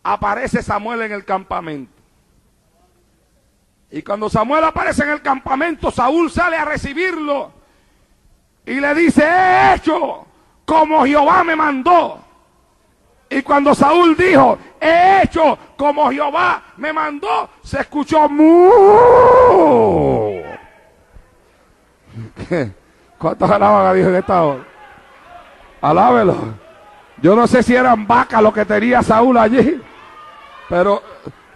[0.05, 1.98] aparece Samuel en el campamento.
[3.91, 7.53] Y cuando Samuel aparece en el campamento, Saúl sale a recibirlo
[8.67, 10.27] y le dice, he hecho
[10.67, 12.23] como Jehová me mandó.
[13.31, 18.29] Y cuando Saúl dijo, he hecho como Jehová me mandó, se escuchó.
[23.19, 24.65] ¿Cuántos alaban a Dios en esta hora?
[25.81, 26.37] Alábelo.
[27.23, 29.81] Yo no sé si eran vacas lo que tenía Saúl allí,
[30.69, 31.03] pero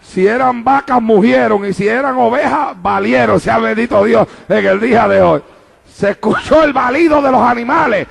[0.03, 1.65] Si eran vacas, murieron.
[1.65, 3.41] Y si eran ovejas, valieron.
[3.41, 5.43] Sea bendito Dios en el día de hoy.
[5.91, 8.07] Se escuchó el balido de los animales.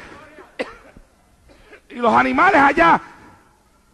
[1.89, 3.01] Y los animales allá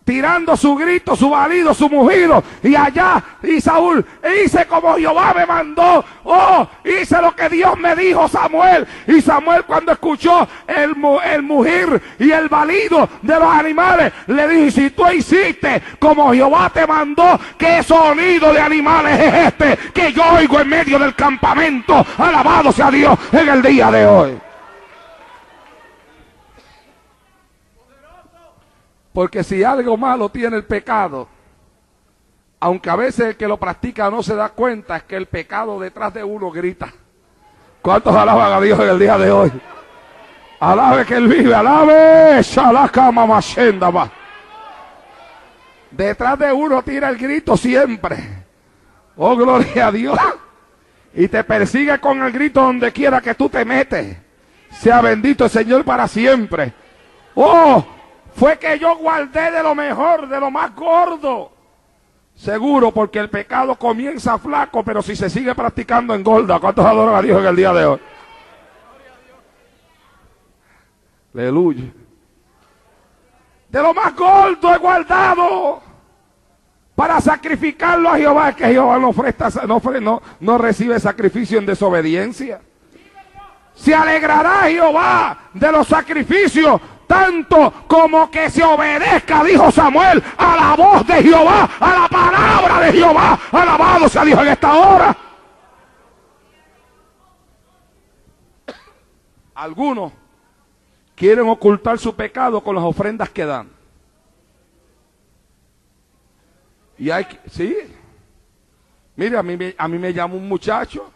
[0.07, 2.41] tirando su grito, su balido, su mugido.
[2.63, 4.03] Y allá, y Saúl,
[4.41, 6.03] hice como Jehová me mandó.
[6.23, 8.87] Oh, hice lo que Dios me dijo, Samuel.
[9.05, 10.95] Y Samuel cuando escuchó el,
[11.25, 16.71] el mugir y el balido de los animales, le dijo, si tú hiciste como Jehová
[16.73, 22.05] te mandó, ¿qué sonido de animales es este que yo oigo en medio del campamento?
[22.17, 24.46] Alabado sea Dios en el día de hoy.
[29.17, 31.27] Porque si algo malo tiene el pecado,
[32.59, 35.79] aunque a veces el que lo practica no se da cuenta, es que el pecado
[35.79, 36.93] detrás de uno grita.
[37.81, 39.51] ¿Cuántos alaban a Dios en el día de hoy?
[40.59, 42.43] Alabe que Él vive, alabe.
[45.89, 48.17] Detrás de uno tira el grito siempre.
[49.15, 50.19] Oh, gloria a Dios.
[51.15, 54.15] Y te persigue con el grito donde quiera que tú te metes.
[54.73, 56.71] Sea bendito el Señor para siempre.
[57.33, 57.96] Oh,
[58.37, 61.51] fue que yo guardé de lo mejor, de lo más gordo.
[62.35, 66.59] Seguro, porque el pecado comienza flaco, pero si se sigue practicando engorda.
[66.59, 67.99] ¿Cuántos adoran a Dios en el día de hoy?
[71.33, 71.85] Aleluya.
[73.69, 75.81] De lo más gordo he guardado
[76.95, 82.61] para sacrificarlo a Jehová, que Jehová no, no, no recibe sacrificio en desobediencia.
[83.73, 90.75] Se alegrará Jehová de los sacrificios tanto como que se obedezca, dijo Samuel, a la
[90.75, 93.39] voz de Jehová, a la palabra de Jehová.
[93.51, 95.17] Alabado sea Dios en esta hora.
[99.55, 100.11] Algunos
[101.15, 103.69] quieren ocultar su pecado con las ofrendas que dan.
[106.99, 107.75] Y hay que, sí.
[109.15, 111.11] Mire, a mí, a mí me llama un muchacho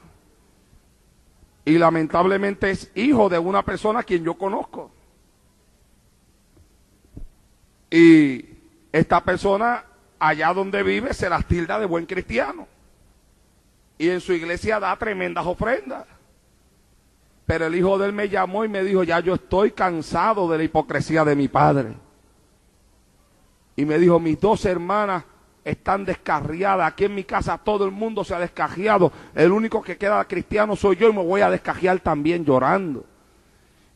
[1.66, 4.92] y lamentablemente es hijo de una persona a quien yo conozco.
[7.92, 8.46] Y
[8.94, 9.84] esta persona,
[10.18, 12.68] allá donde vive, se las tilda de buen cristiano.
[13.98, 16.08] Y en su iglesia da tremendas ofrendas.
[17.46, 20.58] Pero el hijo de él me llamó y me dijo, ya yo estoy cansado de
[20.58, 21.94] la hipocresía de mi padre.
[23.76, 25.26] Y me dijo, mis dos hermanas
[25.66, 26.88] están descarriadas.
[26.89, 29.12] Aquí en mi casa todo el mundo se ha descajeado.
[29.36, 33.06] El único que queda cristiano soy yo y me voy a descajear también llorando.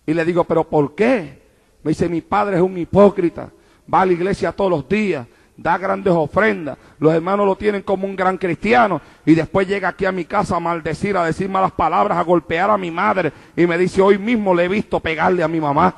[0.05, 1.41] Y le digo, pero ¿por qué?
[1.81, 3.49] Me dice, mi padre es un hipócrita
[3.91, 5.27] va a la iglesia todos los días,
[5.57, 10.05] da grandes ofrendas, los hermanos lo tienen como un gran cristiano y después llega aquí
[10.05, 13.65] a mi casa a maldecir, a decir malas palabras, a golpear a mi madre y
[13.65, 15.95] me dice, hoy mismo le he visto pegarle a mi mamá.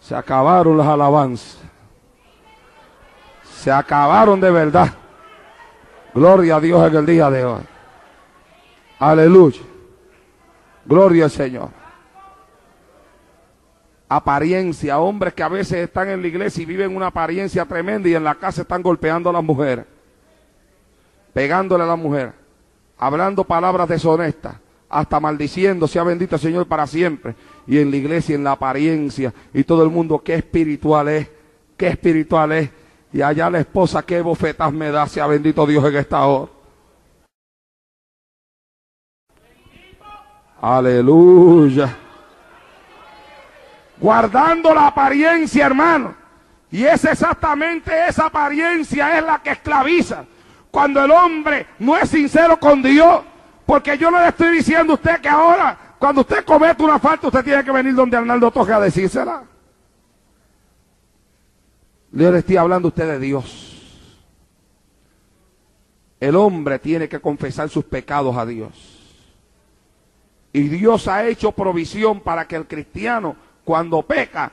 [0.00, 1.58] Se acabaron las alabanzas.
[3.44, 4.92] Se acabaron de verdad.
[6.12, 7.62] Gloria a Dios en el día de hoy.
[8.98, 9.60] Aleluya.
[10.84, 11.81] Gloria al Señor
[14.16, 18.14] apariencia, hombres que a veces están en la iglesia y viven una apariencia tremenda y
[18.14, 19.86] en la casa están golpeando a las mujeres,
[21.32, 22.32] pegándole a la mujer,
[22.98, 24.56] hablando palabras deshonestas,
[24.88, 27.34] hasta maldiciendo, sea bendito el Señor para siempre.
[27.66, 31.30] Y en la iglesia, en la apariencia, y todo el mundo, qué espiritual es,
[31.78, 32.70] qué espiritual es.
[33.14, 36.50] Y allá la esposa, qué bofetas me da, sea bendito Dios en esta hora.
[40.60, 42.01] Aleluya
[44.02, 46.14] guardando la apariencia, hermano.
[46.70, 50.24] Y es exactamente esa apariencia es la que esclaviza.
[50.70, 53.22] Cuando el hombre no es sincero con Dios,
[53.64, 57.28] porque yo no le estoy diciendo a usted que ahora, cuando usted comete una falta,
[57.28, 59.44] usted tiene que venir donde Arnaldo Toje a decírsela.
[62.10, 64.08] Yo le estoy hablando a usted de Dios.
[66.18, 68.98] El hombre tiene que confesar sus pecados a Dios.
[70.52, 74.52] Y Dios ha hecho provisión para que el cristiano cuando peca,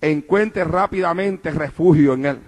[0.00, 2.40] encuentre rápidamente refugio en él.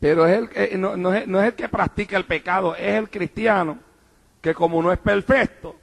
[0.00, 3.78] Pero eh, es, no es el que practica el pecado, es el cristiano
[4.46, 5.74] que como no es perfecto,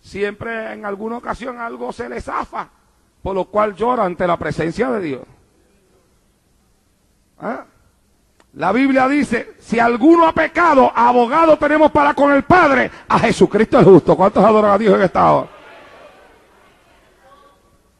[0.00, 2.68] siempre en alguna ocasión algo se le zafa,
[3.22, 5.22] por lo cual llora ante la presencia de Dios.
[7.38, 7.64] ¿Ah?
[8.54, 13.78] La Biblia dice, si alguno ha pecado, abogado tenemos para con el Padre, a Jesucristo
[13.78, 14.16] el justo.
[14.16, 15.50] ¿Cuántos adoran a Dios en esta hora?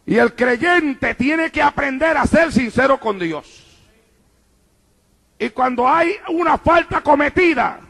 [0.07, 3.65] Y el creyente tiene que aprender a ser sincero con Dios.
[5.39, 7.81] Y cuando hay una falta cometida,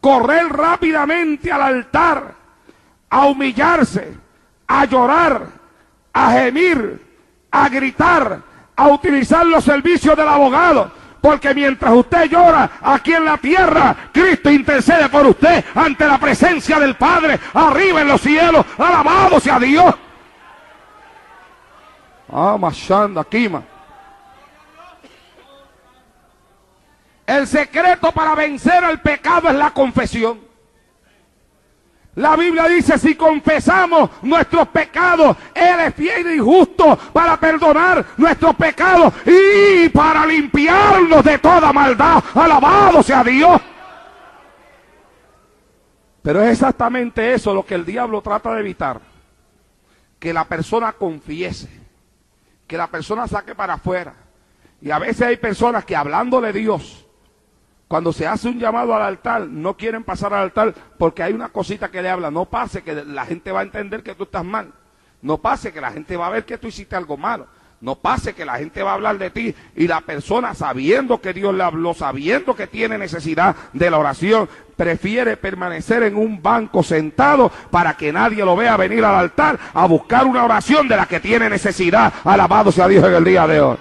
[0.00, 2.34] correr rápidamente al altar,
[3.10, 4.14] a humillarse,
[4.68, 5.48] a llorar,
[6.12, 7.04] a gemir,
[7.50, 8.40] a gritar,
[8.76, 10.92] a utilizar los servicios del abogado.
[11.20, 16.78] Porque mientras usted llora aquí en la tierra, Cristo intercede por usted ante la presencia
[16.78, 18.64] del Padre, arriba en los cielos.
[18.78, 19.92] Alabado sea Dios.
[22.32, 22.58] Ah,
[23.30, 23.62] Kima.
[27.26, 30.46] El secreto para vencer el pecado es la confesión.
[32.16, 38.56] La Biblia dice, si confesamos nuestros pecados, Él es fiel y justo para perdonar nuestros
[38.56, 42.24] pecados y para limpiarnos de toda maldad.
[42.34, 43.60] Alabado sea Dios.
[46.22, 48.98] Pero es exactamente eso lo que el diablo trata de evitar.
[50.18, 51.68] Que la persona confiese,
[52.66, 54.14] que la persona saque para afuera.
[54.80, 57.06] Y a veces hay personas que hablando de Dios,
[57.88, 61.50] cuando se hace un llamado al altar, no quieren pasar al altar porque hay una
[61.50, 62.30] cosita que le habla.
[62.30, 64.72] No pase que la gente va a entender que tú estás mal.
[65.22, 67.46] No pase que la gente va a ver que tú hiciste algo malo.
[67.80, 71.34] No pase que la gente va a hablar de ti y la persona sabiendo que
[71.34, 76.82] Dios le habló, sabiendo que tiene necesidad de la oración, prefiere permanecer en un banco
[76.82, 81.06] sentado para que nadie lo vea venir al altar a buscar una oración de la
[81.06, 82.12] que tiene necesidad.
[82.24, 83.76] Alabado sea Dios en el día de hoy.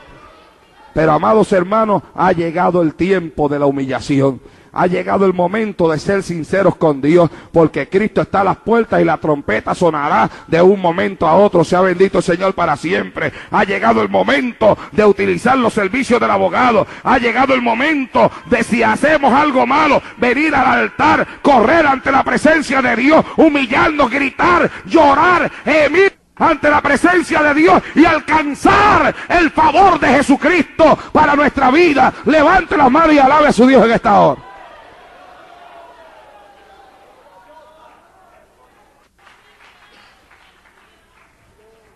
[0.94, 4.42] Pero amados hermanos, ha llegado el tiempo de la humillación.
[4.76, 9.02] Ha llegado el momento de ser sinceros con Dios, porque Cristo está a las puertas
[9.02, 11.64] y la trompeta sonará de un momento a otro.
[11.64, 13.32] Sea bendito el Señor para siempre.
[13.52, 16.86] Ha llegado el momento de utilizar los servicios del abogado.
[17.04, 22.26] Ha llegado el momento de si hacemos algo malo, venir al altar, correr ante la
[22.26, 29.52] presencia de Dios, humillarnos, gritar, llorar, emitir ante la presencia de Dios y alcanzar el
[29.52, 32.14] favor de Jesucristo para nuestra vida.
[32.26, 34.55] Levante las manos y alabe a su Dios en esta hora.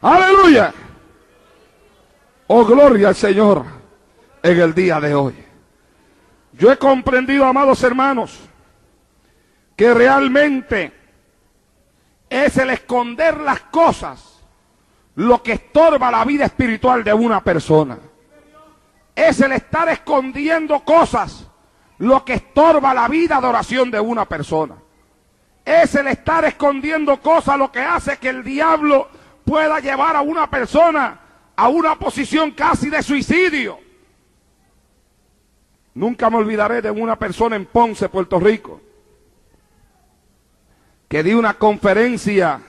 [0.01, 0.73] Aleluya.
[2.47, 3.65] Oh, gloria al Señor
[4.41, 5.35] en el día de hoy.
[6.53, 8.39] Yo he comprendido, amados hermanos,
[9.75, 10.91] que realmente
[12.29, 14.39] es el esconder las cosas
[15.15, 17.97] lo que estorba la vida espiritual de una persona.
[19.15, 21.45] Es el estar escondiendo cosas
[21.97, 24.75] lo que estorba la vida de oración de una persona.
[25.65, 29.09] Es el estar escondiendo cosas lo que hace que el diablo
[29.49, 31.19] pueda llevar a una persona
[31.55, 33.79] a una posición casi de suicidio.
[35.95, 38.79] Nunca me olvidaré de una persona en Ponce, Puerto Rico,
[41.07, 42.61] que di una conferencia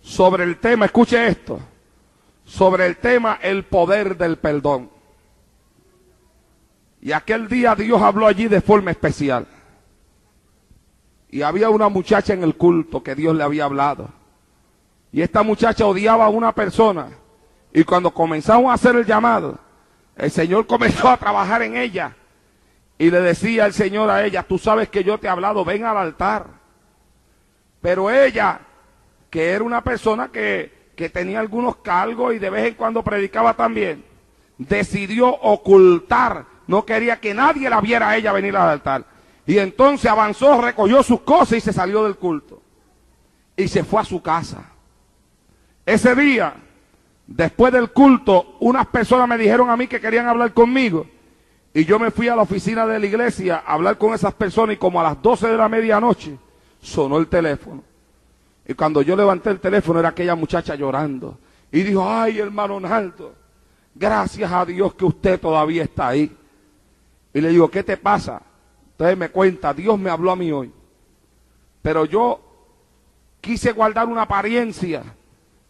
[0.00, 1.58] sobre el tema, escuche esto,
[2.44, 4.90] sobre el tema el poder del perdón.
[7.02, 9.48] Y aquel día Dios habló allí de forma especial.
[11.28, 14.19] Y había una muchacha en el culto que Dios le había hablado.
[15.12, 17.08] Y esta muchacha odiaba a una persona.
[17.72, 19.58] Y cuando comenzamos a hacer el llamado,
[20.16, 22.16] el Señor comenzó a trabajar en ella.
[22.98, 25.84] Y le decía el Señor a ella, tú sabes que yo te he hablado, ven
[25.84, 26.46] al altar.
[27.80, 28.60] Pero ella,
[29.30, 33.54] que era una persona que, que tenía algunos cargos y de vez en cuando predicaba
[33.54, 34.04] también,
[34.58, 39.06] decidió ocultar, no quería que nadie la viera a ella venir al altar.
[39.46, 42.62] Y entonces avanzó, recogió sus cosas y se salió del culto.
[43.56, 44.69] Y se fue a su casa.
[45.90, 46.54] Ese día,
[47.26, 51.04] después del culto, unas personas me dijeron a mí que querían hablar conmigo.
[51.74, 54.76] Y yo me fui a la oficina de la iglesia a hablar con esas personas
[54.76, 56.38] y como a las 12 de la medianoche,
[56.80, 57.82] sonó el teléfono.
[58.68, 61.36] Y cuando yo levanté el teléfono era aquella muchacha llorando.
[61.72, 63.34] Y dijo, ay hermano Naldo,
[63.92, 66.32] gracias a Dios que usted todavía está ahí.
[67.34, 68.40] Y le digo, ¿qué te pasa?
[68.92, 70.70] Entonces me cuenta, Dios me habló a mí hoy.
[71.82, 72.40] Pero yo
[73.40, 75.02] quise guardar una apariencia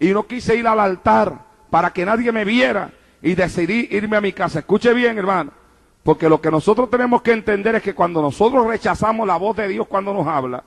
[0.00, 1.38] y no quise ir al altar
[1.68, 2.90] para que nadie me viera
[3.22, 4.60] y decidí irme a mi casa.
[4.60, 5.52] Escuche bien, hermano,
[6.02, 9.68] porque lo que nosotros tenemos que entender es que cuando nosotros rechazamos la voz de
[9.68, 10.64] Dios cuando nos habla,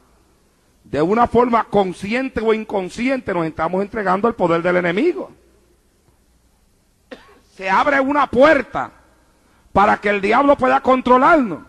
[0.83, 5.31] de una forma consciente o inconsciente nos estamos entregando al poder del enemigo.
[7.55, 8.91] Se abre una puerta
[9.71, 11.59] para que el diablo pueda controlarnos.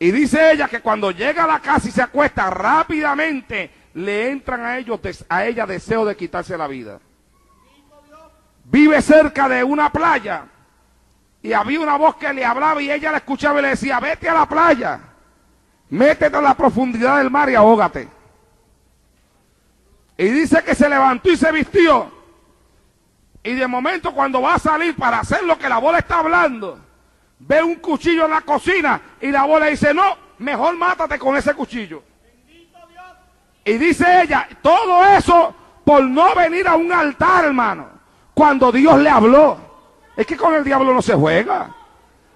[0.00, 4.60] Y dice ella que cuando llega a la casa y se acuesta rápidamente, le entran
[4.62, 7.00] a ellos a ella deseo de quitarse la vida.
[8.64, 10.46] Vive cerca de una playa
[11.42, 14.28] y había una voz que le hablaba y ella la escuchaba y le decía, vete
[14.28, 15.00] a la playa,
[15.90, 18.08] métete a la profundidad del mar y ahógate.
[20.16, 22.10] Y dice que se levantó y se vistió.
[23.42, 26.80] Y de momento cuando va a salir para hacer lo que la bola está hablando,
[27.38, 31.52] ve un cuchillo en la cocina y la bola dice, no, mejor mátate con ese
[31.54, 32.02] cuchillo.
[33.64, 35.54] Y dice ella, todo eso
[35.84, 37.88] por no venir a un altar, hermano,
[38.32, 39.58] cuando Dios le habló.
[40.16, 41.70] Es que con el diablo no se juega.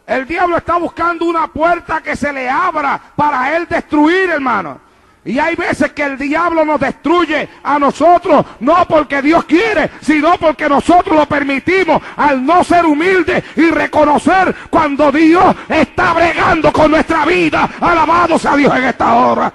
[0.06, 4.80] El diablo está buscando una puerta que se le abra para él destruir, hermano.
[5.24, 10.38] Y hay veces que el diablo nos destruye a nosotros, no porque Dios quiere, sino
[10.38, 16.90] porque nosotros lo permitimos al no ser humildes y reconocer cuando Dios está bregando con
[16.90, 17.68] nuestra vida.
[17.78, 19.52] Alabados a Dios en esta hora.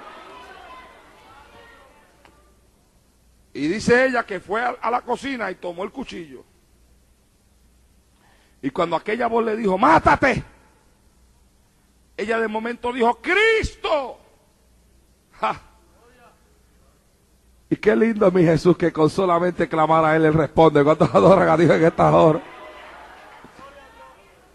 [3.54, 6.44] Y dice ella que fue a, la cocina y tomó el cuchillo.
[8.60, 10.42] Y cuando aquella voz le dijo, mátate,
[12.16, 14.18] ella de momento dijo, Cristo.
[17.70, 20.82] Y qué lindo mi Jesús que con solamente clamar a Él, Él responde.
[20.82, 22.42] ¿Cuántos adoran a Dios en esta hora?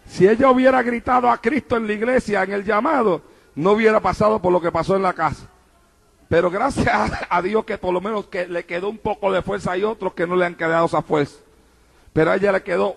[0.06, 3.22] Si ella hubiera gritado a Cristo en la iglesia, en el llamado,
[3.54, 5.48] no hubiera pasado por lo que pasó en la casa.
[6.30, 6.88] Pero gracias
[7.28, 9.72] a Dios que por lo menos que le quedó un poco de fuerza.
[9.72, 11.40] Hay otros que no le han quedado esa fuerza.
[12.12, 12.94] Pero a ella le quedó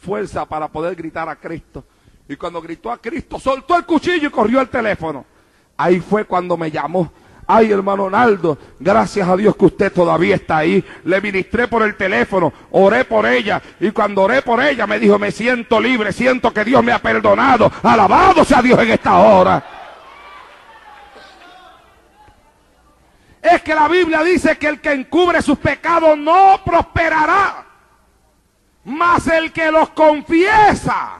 [0.00, 1.84] fuerza para poder gritar a Cristo.
[2.26, 5.26] Y cuando gritó a Cristo, soltó el cuchillo y corrió el teléfono.
[5.76, 7.12] Ahí fue cuando me llamó.
[7.46, 10.82] Ay, hermano Naldo, gracias a Dios que usted todavía está ahí.
[11.04, 13.60] Le ministré por el teléfono, oré por ella.
[13.78, 16.98] Y cuando oré por ella, me dijo, me siento libre, siento que Dios me ha
[16.98, 17.70] perdonado.
[17.82, 19.83] Alabado sea Dios en esta hora.
[23.44, 27.66] Es que la Biblia dice que el que encubre sus pecados no prosperará.
[28.84, 31.18] Mas el que los confiesa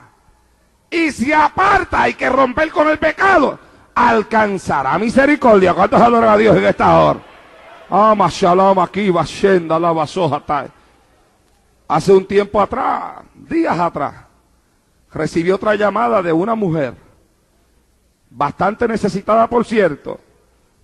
[0.89, 3.59] y se aparta, hay que romper con el pecado,
[3.93, 5.75] alcanzará misericordia.
[5.75, 7.19] ¿Cuántos adoran a Dios en esta hora?
[8.81, 10.67] Aquí, la
[11.87, 14.15] Hace un tiempo atrás, días atrás,
[15.13, 16.95] recibí otra llamada de una mujer,
[18.31, 20.19] bastante necesitada por cierto,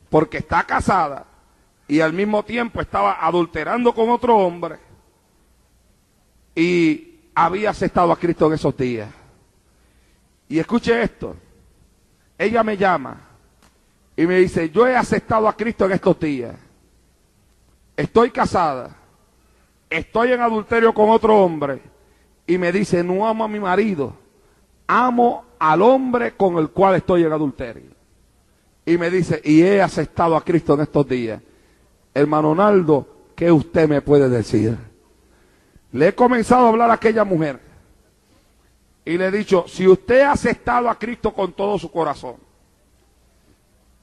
[0.07, 1.30] porque está casada
[1.91, 4.77] y al mismo tiempo estaba adulterando con otro hombre
[6.55, 9.09] y había aceptado a Cristo en esos días.
[10.47, 11.35] Y escuche esto.
[12.37, 13.19] Ella me llama
[14.15, 16.55] y me dice, yo he aceptado a Cristo en estos días.
[17.97, 18.95] Estoy casada.
[19.89, 21.81] Estoy en adulterio con otro hombre.
[22.47, 24.15] Y me dice, no amo a mi marido.
[24.87, 27.91] Amo al hombre con el cual estoy en adulterio.
[28.85, 31.41] Y me dice, y he aceptado a Cristo en estos días.
[32.13, 34.77] Hermano Naldo, ¿qué usted me puede decir?
[35.91, 37.59] Le he comenzado a hablar a aquella mujer
[39.03, 42.35] y le he dicho, si usted ha aceptado a Cristo con todo su corazón,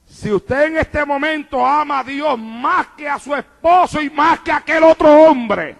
[0.05, 4.39] si usted en este momento ama a Dios más que a su esposo y más
[4.39, 5.77] que a aquel otro hombre,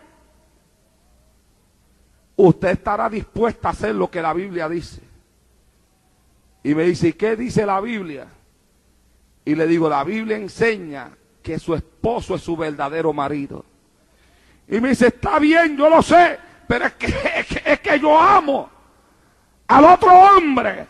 [2.35, 5.01] usted estará dispuesta a hacer lo que la Biblia dice.
[6.63, 8.27] Y me dice, ¿y qué dice la Biblia?
[9.45, 11.09] Y le digo, la Biblia enseña
[11.41, 13.65] que su esposo es su verdadero marido.
[14.67, 16.37] Y me dice, está bien, yo lo sé,
[16.67, 17.13] pero es que,
[17.65, 18.69] es que, yo amo
[19.67, 20.85] al otro hombre.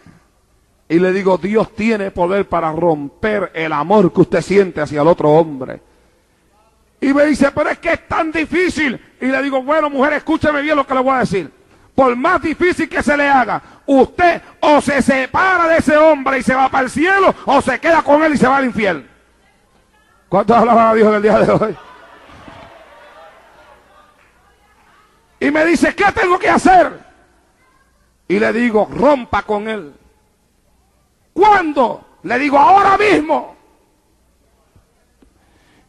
[0.89, 5.07] Y le digo, Dios tiene poder para romper el amor que usted siente hacia el
[5.07, 5.81] otro hombre.
[6.99, 8.99] Y me dice, pero es que es tan difícil.
[9.21, 11.49] Y le digo, bueno, mujer, escúcheme bien lo que le voy a decir.
[11.95, 16.43] Por más difícil que se le haga, usted o se separa de ese hombre y
[16.43, 19.08] se va para el cielo, o se queda con él y se va al infierno.
[20.29, 21.77] ¿Cuántos hablaban a Dios en el día de hoy?
[25.39, 27.09] Y me dice, ¿qué tengo que hacer?
[28.29, 29.91] y le digo, rompa con él.
[31.33, 32.05] ¿Cuándo?
[32.23, 33.55] Le digo, ahora mismo.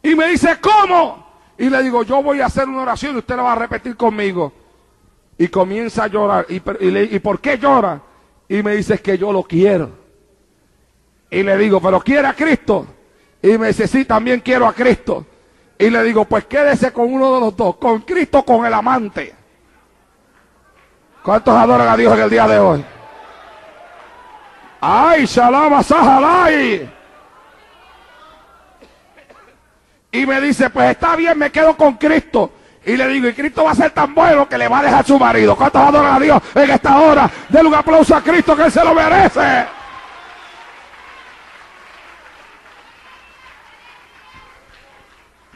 [0.01, 1.23] Y me dice, ¿cómo?
[1.59, 3.95] Y le digo, yo voy a hacer una oración y usted la va a repetir
[3.95, 4.51] conmigo.
[5.37, 6.47] Y comienza a llorar.
[6.49, 8.01] ¿Y, y, por qué llora?
[8.49, 9.91] Y me dice, es que yo lo quiero.
[11.29, 12.87] Y le digo, ¿pero quiere a Cristo?
[13.41, 15.25] Y me dice, sí, también quiero a Cristo.
[15.79, 19.33] Y le digo, pues quédese con uno de los dos, con Cristo con el amante.
[21.23, 22.85] ¿Cuántos adoran a Dios en el día de hoy?
[24.79, 26.89] ¡Ay, Shalom Sahalai!
[30.11, 32.51] Y me dice, pues está bien, me quedo con Cristo.
[32.85, 35.05] Y le digo, y Cristo va a ser tan bueno que le va a dejar
[35.05, 35.55] su marido.
[35.55, 37.29] ¿Cuántos adoran a Dios en esta hora?
[37.49, 39.65] Denle un aplauso a Cristo que Él se lo merece.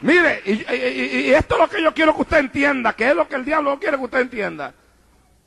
[0.06, 3.34] Mire, y, esto es lo que yo quiero que usted entienda, que es lo que
[3.34, 4.72] el diablo quiere que usted entienda.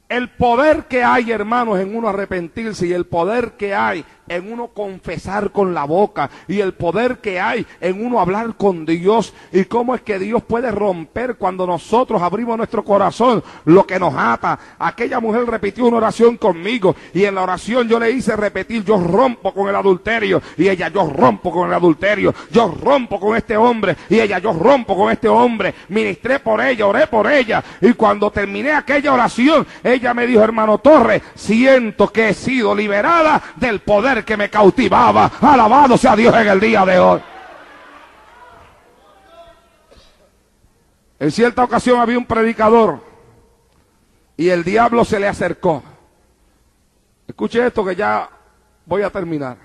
[0.10, 4.68] El poder que hay, hermanos, en uno arrepentirse y el poder que hay en uno
[4.68, 9.34] confesar con la boca y el poder que hay en uno hablar con Dios.
[9.52, 14.14] Y cómo es que Dios puede romper cuando nosotros abrimos nuestro corazón lo que nos
[14.16, 14.58] ata.
[14.80, 18.98] Aquella mujer repitió una oración conmigo y en la oración yo le hice repetir, yo
[18.98, 23.58] rompo con el adulterio y ella, yo rompo con el adulterio, yo rompo con este
[23.58, 25.74] hombre y ella, yo rompo con este hombre.
[25.90, 27.64] Ministré por ella, oré por ella.
[27.82, 33.42] Y cuando terminé aquella oración, ella me dijo, hermano Torres, siento que he sido liberada
[33.56, 35.32] del poder que me cautivaba.
[35.42, 37.22] Alabado sea Dios en el día de hoy.
[41.20, 43.04] En cierta ocasión había un predicador
[44.38, 45.84] y el diablo se le acercó.
[47.28, 48.30] Escuche esto que ya
[48.86, 49.58] voy a terminar.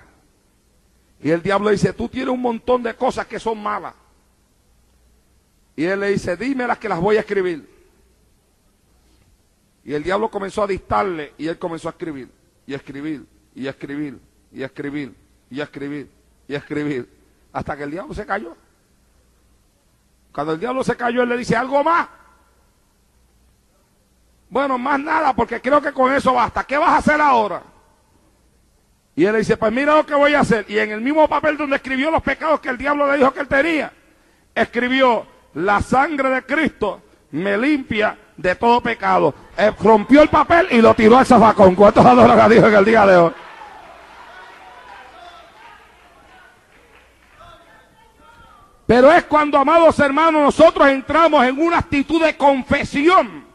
[1.21, 3.95] Y el diablo dice, tú tienes un montón de cosas que son malas.
[5.75, 7.67] Y él le dice, dime las que las voy a escribir.
[9.85, 12.29] Y el diablo comenzó a dictarle y él comenzó a escribir,
[12.65, 14.19] y a escribir, y a escribir,
[14.55, 15.13] y a escribir,
[15.49, 16.09] y a escribir,
[16.47, 17.09] y a escribir,
[17.51, 18.55] hasta que el diablo se cayó.
[20.31, 22.07] Cuando el diablo se cayó, él le dice, ¿algo más?
[24.49, 26.63] Bueno, más nada, porque creo que con eso basta.
[26.63, 27.63] ¿Qué vas a hacer ahora?
[29.15, 30.65] Y él le dice, pues mira lo que voy a hacer.
[30.69, 33.41] Y en el mismo papel donde escribió los pecados que el diablo le dijo que
[33.41, 33.91] él tenía,
[34.53, 37.01] escribió, la sangre de Cristo
[37.31, 39.33] me limpia de todo pecado.
[39.57, 41.75] Eh, rompió el papel y lo tiró al zafacón.
[41.75, 43.33] ¿Cuántos adoran a Dios en el día de hoy?
[48.85, 53.45] Pero es cuando, amados hermanos, nosotros entramos en una actitud de confesión,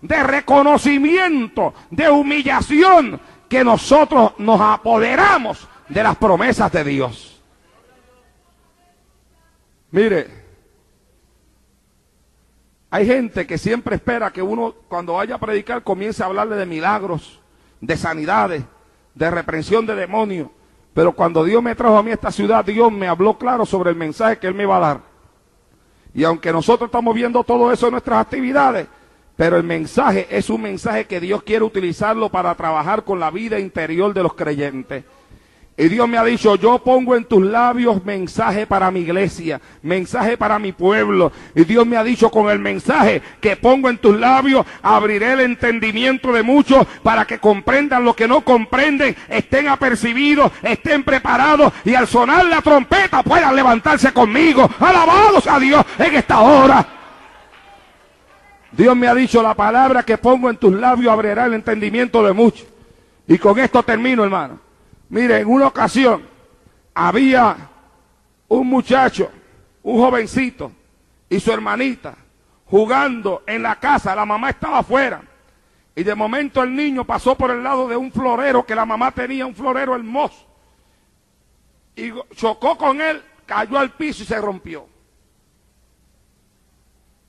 [0.00, 7.42] de reconocimiento, de humillación, que nosotros nos apoderamos de las promesas de Dios.
[9.90, 10.40] Mire,
[12.90, 16.66] hay gente que siempre espera que uno cuando vaya a predicar comience a hablarle de
[16.66, 17.40] milagros,
[17.80, 18.64] de sanidades,
[19.14, 20.48] de reprensión de demonios.
[20.92, 23.90] Pero cuando Dios me trajo a mí a esta ciudad, Dios me habló claro sobre
[23.90, 25.00] el mensaje que Él me va a dar.
[26.12, 28.88] Y aunque nosotros estamos viendo todo eso en nuestras actividades,
[29.36, 33.58] pero el mensaje es un mensaje que Dios quiere utilizarlo para trabajar con la vida
[33.58, 35.04] interior de los creyentes.
[35.80, 40.36] Y Dios me ha dicho, yo pongo en tus labios mensaje para mi iglesia, mensaje
[40.36, 41.32] para mi pueblo.
[41.54, 45.40] Y Dios me ha dicho, con el mensaje que pongo en tus labios, abriré el
[45.40, 51.94] entendimiento de muchos para que comprendan lo que no comprenden, estén apercibidos, estén preparados y
[51.94, 54.68] al sonar la trompeta puedan levantarse conmigo.
[54.80, 56.86] Alabados a Dios en esta hora.
[58.70, 62.34] Dios me ha dicho, la palabra que pongo en tus labios abrirá el entendimiento de
[62.34, 62.66] muchos.
[63.26, 64.69] Y con esto termino, hermano.
[65.10, 66.26] Mire, en una ocasión
[66.94, 67.56] había
[68.48, 69.30] un muchacho,
[69.82, 70.72] un jovencito
[71.28, 72.16] y su hermanita
[72.70, 75.22] jugando en la casa, la mamá estaba afuera.
[75.96, 79.10] Y de momento el niño pasó por el lado de un florero que la mamá
[79.10, 80.46] tenía, un florero hermoso.
[81.96, 84.86] Y chocó con él, cayó al piso y se rompió.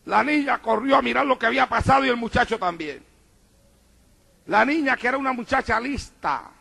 [0.06, 3.04] La niña corrió a mirar lo que había pasado y el muchacho también.
[4.46, 6.52] La niña, que era una muchacha lista,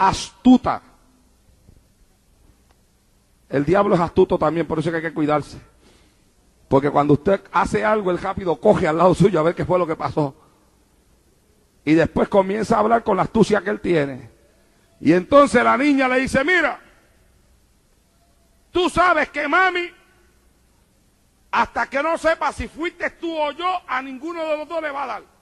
[0.00, 0.82] astuta.
[3.48, 5.60] El diablo es astuto también, por eso que hay que cuidarse.
[6.68, 9.78] Porque cuando usted hace algo, el rápido coge al lado suyo a ver qué fue
[9.78, 10.34] lo que pasó.
[11.84, 14.30] Y después comienza a hablar con la astucia que él tiene.
[15.00, 16.80] Y entonces la niña le dice, mira,
[18.70, 19.90] tú sabes que mami,
[21.50, 24.90] hasta que no sepa si fuiste tú o yo, a ninguno de los dos le
[24.90, 25.39] va a dar.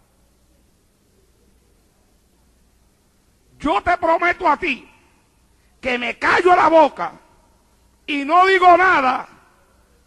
[3.59, 4.89] Yo te prometo a ti
[5.81, 7.13] que me callo la boca
[8.07, 9.29] y no digo nada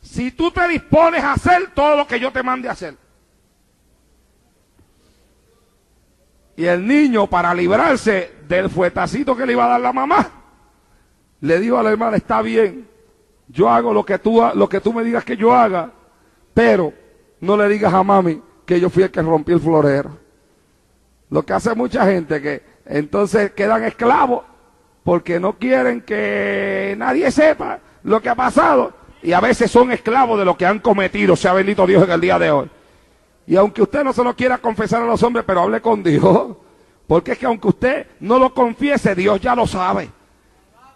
[0.02, 2.96] si tú te dispones a hacer todo lo que yo te mande a hacer.
[6.56, 10.30] Y el niño, para librarse del fuetacito que le iba a dar la mamá,
[11.40, 12.88] le dijo a la hermana, está bien,
[13.48, 15.92] yo hago lo que tú, lo que tú me digas que yo haga,
[16.54, 16.94] pero
[17.40, 20.18] no le digas a mami que yo fui el que rompí el florero.
[21.30, 24.44] Lo que hace mucha gente que entonces quedan esclavos
[25.04, 30.38] porque no quieren que nadie sepa lo que ha pasado y a veces son esclavos
[30.38, 32.70] de lo que han cometido, sea bendito Dios en el día de hoy.
[33.48, 36.58] Y aunque usted no se lo quiera confesar a los hombres, pero hable con Dios,
[37.08, 40.10] porque es que aunque usted no lo confiese, Dios ya lo sabe.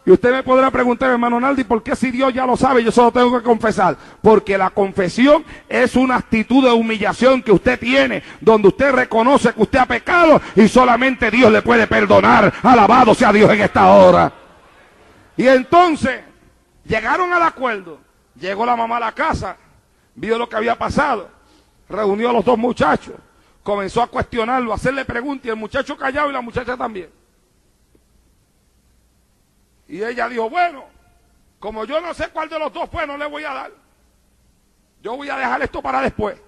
[0.05, 2.91] Y usted me podrá preguntar, hermano Naldi, ¿por qué si Dios ya lo sabe, yo
[2.91, 3.97] solo tengo que confesar?
[4.21, 9.63] Porque la confesión es una actitud de humillación que usted tiene, donde usted reconoce que
[9.63, 12.53] usted ha pecado y solamente Dios le puede perdonar.
[12.61, 14.31] Alabado sea Dios en esta hora.
[15.37, 16.21] Y entonces
[16.85, 17.99] llegaron al acuerdo.
[18.39, 19.55] Llegó la mamá a la casa,
[20.13, 21.29] vio lo que había pasado,
[21.87, 23.15] reunió a los dos muchachos,
[23.63, 27.09] comenzó a cuestionarlo, a hacerle preguntas y el muchacho callado y la muchacha también.
[29.87, 30.85] Y ella dijo, bueno,
[31.59, 33.71] como yo no sé cuál de los dos fue, no le voy a dar.
[35.01, 36.39] Yo voy a dejar esto para después.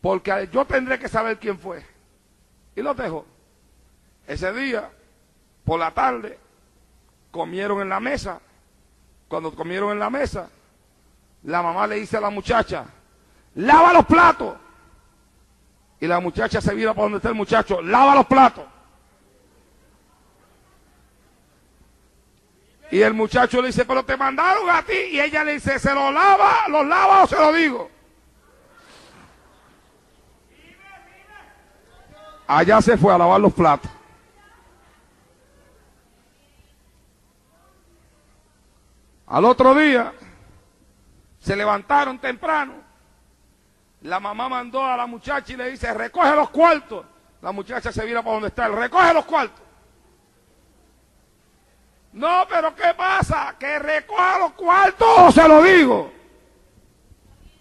[0.00, 1.84] Porque yo tendré que saber quién fue.
[2.74, 3.24] Y lo dejó.
[4.26, 4.90] Ese día,
[5.64, 6.38] por la tarde,
[7.30, 8.40] comieron en la mesa.
[9.28, 10.48] Cuando comieron en la mesa,
[11.44, 12.84] la mamá le dice a la muchacha,
[13.54, 14.56] lava los platos.
[16.00, 18.64] Y la muchacha se vira para donde está el muchacho, lava los platos.
[22.92, 24.92] Y el muchacho le dice, pero te mandaron a ti.
[24.92, 27.90] Y ella le dice, ¿se lo lava, lo lava o se lo digo?
[32.46, 33.90] Allá se fue a lavar los platos.
[39.26, 40.12] Al otro día,
[41.40, 42.74] se levantaron temprano.
[44.02, 47.06] La mamá mandó a la muchacha y le dice, recoge los cuartos.
[47.40, 49.71] La muchacha se vira para donde está él, recoge los cuartos.
[52.12, 53.56] No, pero ¿qué pasa?
[53.58, 56.12] Que recoja los cuartos, se lo digo.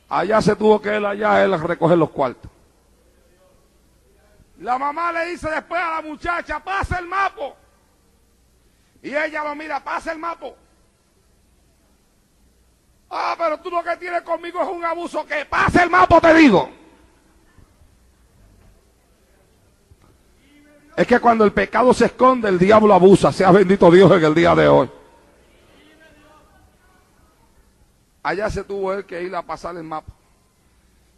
[0.09, 2.51] Allá se tuvo que ir allá él a recoger los cuartos.
[4.59, 7.55] La mamá le dice después a la muchacha, pasa el mapo.
[9.01, 10.55] Y ella lo mira, pasa el mapo.
[13.09, 15.25] Ah, pero tú lo que tienes conmigo es un abuso.
[15.25, 16.69] Que pase el mapo, te digo.
[21.01, 23.31] Es que cuando el pecado se esconde, el diablo abusa.
[23.31, 24.87] Sea bendito Dios en el día de hoy.
[28.21, 30.13] Allá se tuvo él que ir a pasar el mapa.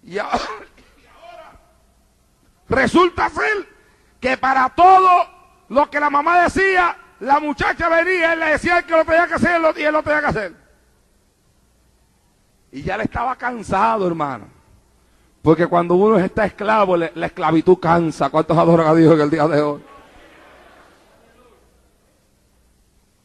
[0.01, 0.39] Y ahora,
[2.69, 3.67] resulta ser
[4.21, 5.27] que para todo
[5.67, 9.33] lo que la mamá decía, la muchacha venía, él le decía que lo tenía que
[9.33, 10.53] hacer y él lo tenía que hacer.
[12.71, 14.47] Y ya le estaba cansado, hermano.
[15.43, 18.29] Porque cuando uno está esclavo, la esclavitud cansa.
[18.29, 19.81] ¿Cuántos adoran a Dios en el día de hoy?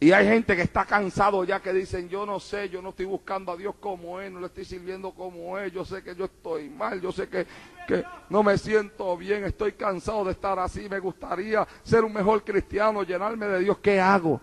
[0.00, 3.06] Y hay gente que está cansado ya que dicen, yo no sé, yo no estoy
[3.06, 6.26] buscando a Dios como Él, no le estoy sirviendo como Él, yo sé que yo
[6.26, 7.46] estoy mal, yo sé que,
[7.86, 12.44] que no me siento bien, estoy cansado de estar así, me gustaría ser un mejor
[12.44, 14.40] cristiano, llenarme de Dios, ¿qué hago?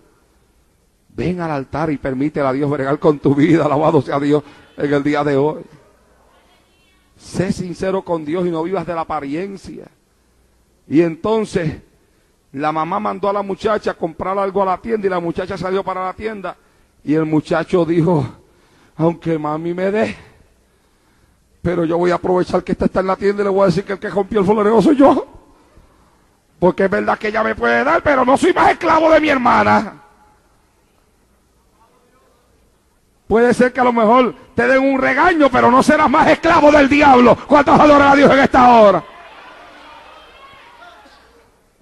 [1.08, 4.42] Ven al altar y permítele a Dios bregar con tu vida, alabado sea Dios
[4.76, 5.64] en el día de hoy.
[7.16, 9.86] Sé sincero con Dios y no vivas de la apariencia.
[10.88, 11.80] Y entonces
[12.52, 15.58] la mamá mandó a la muchacha a comprar algo a la tienda y la muchacha
[15.58, 16.56] salió para la tienda
[17.04, 18.26] y el muchacho dijo,
[18.96, 20.16] aunque mami me dé,
[21.62, 23.66] pero yo voy a aprovechar que esta está en la tienda y le voy a
[23.66, 25.26] decir que el que rompió el florero soy yo.
[26.58, 29.28] Porque es verdad que ella me puede dar, pero no soy más esclavo de mi
[29.28, 30.05] hermana.
[33.26, 36.70] Puede ser que a lo mejor te den un regaño, pero no serás más esclavo
[36.70, 37.36] del diablo.
[37.46, 39.02] ¿Cuántos adoran a Dios en esta hora?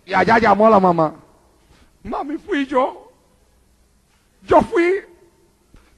[0.07, 1.15] Y allá llamó a la mamá.
[2.03, 3.11] Mami, fui yo.
[4.43, 5.03] Yo fui.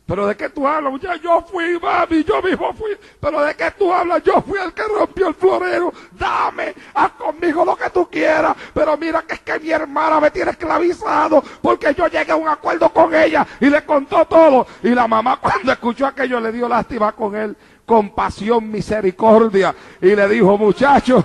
[0.06, 2.96] Pero de qué tú hablas, muchacha, yo fui, mami, yo mismo fui.
[3.18, 5.92] Pero de qué tú hablas, yo fui el que rompió el florero.
[6.12, 8.56] Dame, haz conmigo lo que tú quieras.
[8.72, 12.46] Pero mira que es que mi hermana me tiene esclavizado porque yo llegué a un
[12.46, 14.68] acuerdo con ella y le contó todo.
[14.84, 19.74] Y la mamá cuando escuchó aquello le dio lástima con él, compasión, misericordia.
[20.00, 21.24] Y le dijo, muchacho,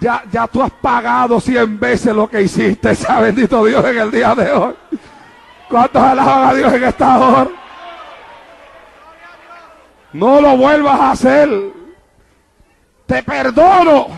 [0.00, 4.12] ya, ya tú has pagado cien veces lo que hiciste, sea bendito Dios en el
[4.12, 4.74] día de hoy.
[5.72, 7.48] ¿Cuántos alaban a Dios en esta hora?
[10.12, 11.48] No lo vuelvas a hacer.
[13.06, 14.08] Te perdono.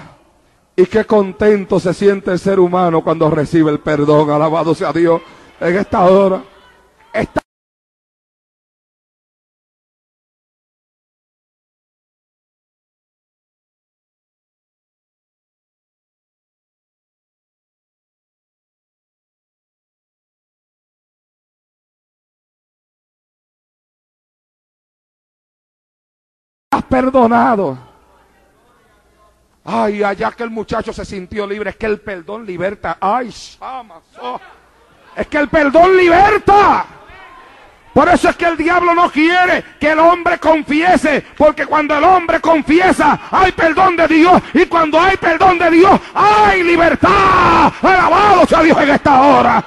[0.75, 4.31] Y qué contento se siente el ser humano cuando recibe el perdón.
[4.31, 5.23] Alabado sea Dios
[5.61, 6.43] en esta hora.
[26.83, 27.79] Perdonado.
[29.65, 32.99] Ay, allá que el muchacho se sintió libre, es que el perdón liberta.
[33.01, 33.29] Ay,
[35.17, 36.87] es que el perdón liberta.
[37.95, 42.03] Por eso es que el diablo no quiere que el hombre confiese, porque cuando el
[42.03, 47.73] hombre confiesa hay perdón de Dios y cuando hay perdón de Dios hay libertad.
[47.81, 49.65] Alabado sea Dios en esta hora.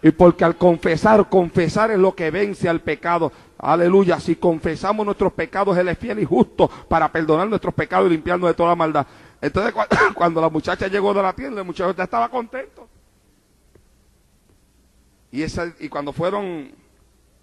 [0.00, 3.32] Y porque al confesar, confesar es lo que vence al pecado.
[3.58, 4.20] Aleluya.
[4.20, 8.48] Si confesamos nuestros pecados, Él es fiel y justo para perdonar nuestros pecados y limpiarnos
[8.50, 9.06] de toda maldad.
[9.40, 9.74] Entonces,
[10.14, 12.88] cuando la muchacha llegó de la tienda, el muchacho ya estaba contento.
[15.30, 16.70] Y, esa, y cuando fueron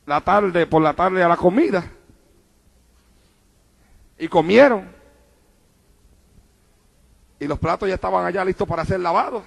[0.06, 1.84] la tarde, por la tarde a la comida,
[4.18, 4.89] y comieron,
[7.39, 9.43] y los platos ya estaban allá listos para ser lavados.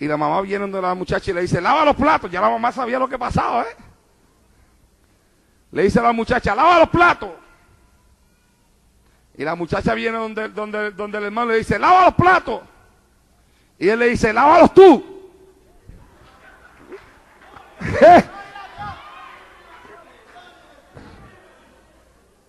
[0.00, 2.30] Y la mamá viene donde la muchacha y le dice, lava los platos.
[2.30, 3.76] Ya la mamá sabía lo que pasaba, ¿eh?
[5.70, 7.30] Le dice a la muchacha, lava los platos.
[9.36, 12.62] Y la muchacha viene donde, donde, donde el hermano le dice, lava los platos.
[13.78, 15.30] Y él le dice, lávalos tú.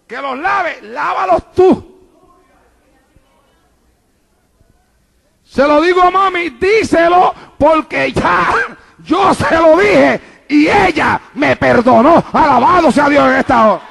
[0.07, 1.94] que los lave, lávalos tú.
[5.55, 8.53] Se lo digo a mami, díselo porque ya
[9.05, 12.21] yo se lo dije y ella me perdonó.
[12.33, 13.81] Alabado sea Dios en esta hora.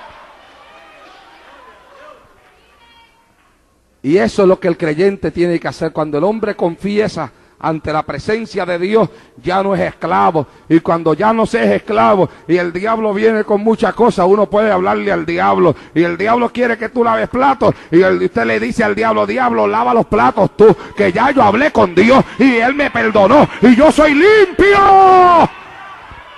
[4.02, 7.92] Y eso es lo que el creyente tiene que hacer cuando el hombre confiesa ante
[7.92, 9.09] la presencia de Dios,
[9.42, 10.46] ya no es esclavo.
[10.68, 14.46] Y cuando ya no se es esclavo y el diablo viene con muchas cosas, uno
[14.46, 15.74] puede hablarle al diablo.
[15.94, 17.74] Y el diablo quiere que tú laves platos.
[17.90, 21.70] Y usted le dice al diablo, diablo, lava los platos tú, que ya yo hablé
[21.70, 23.48] con Dios y él me perdonó.
[23.62, 25.48] Y yo soy limpio.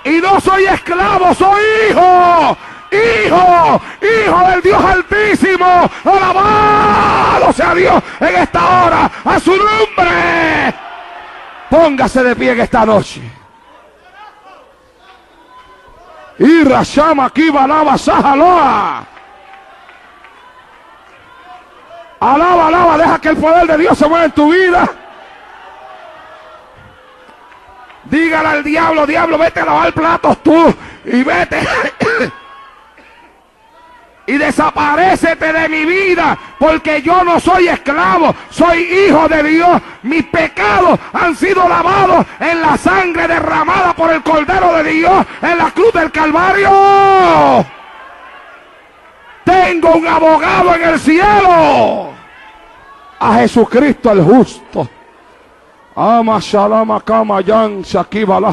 [0.05, 2.57] Y no soy esclavo, soy hijo.
[2.89, 10.86] Hijo, hijo del Dios altísimo, alabado sea Dios en esta hora, a su nombre.
[11.69, 13.21] Póngase de pie en esta noche.
[16.39, 19.05] Y Rashama aquí balaba Sahaloa.
[22.19, 24.89] Alaba, alaba, deja que el poder de Dios se mueva en tu vida.
[28.05, 30.73] Dígale al diablo, diablo, vete a lavar platos tú
[31.05, 31.59] y vete
[34.27, 39.81] y desaparecete de mi vida, porque yo no soy esclavo, soy hijo de Dios.
[40.03, 45.57] Mis pecados han sido lavados en la sangre derramada por el Cordero de Dios en
[45.57, 47.65] la cruz del Calvario.
[49.45, 52.11] Tengo un abogado en el cielo,
[53.19, 54.89] a Jesucristo el justo.
[55.95, 58.51] Ama shalama kama yan shakiba la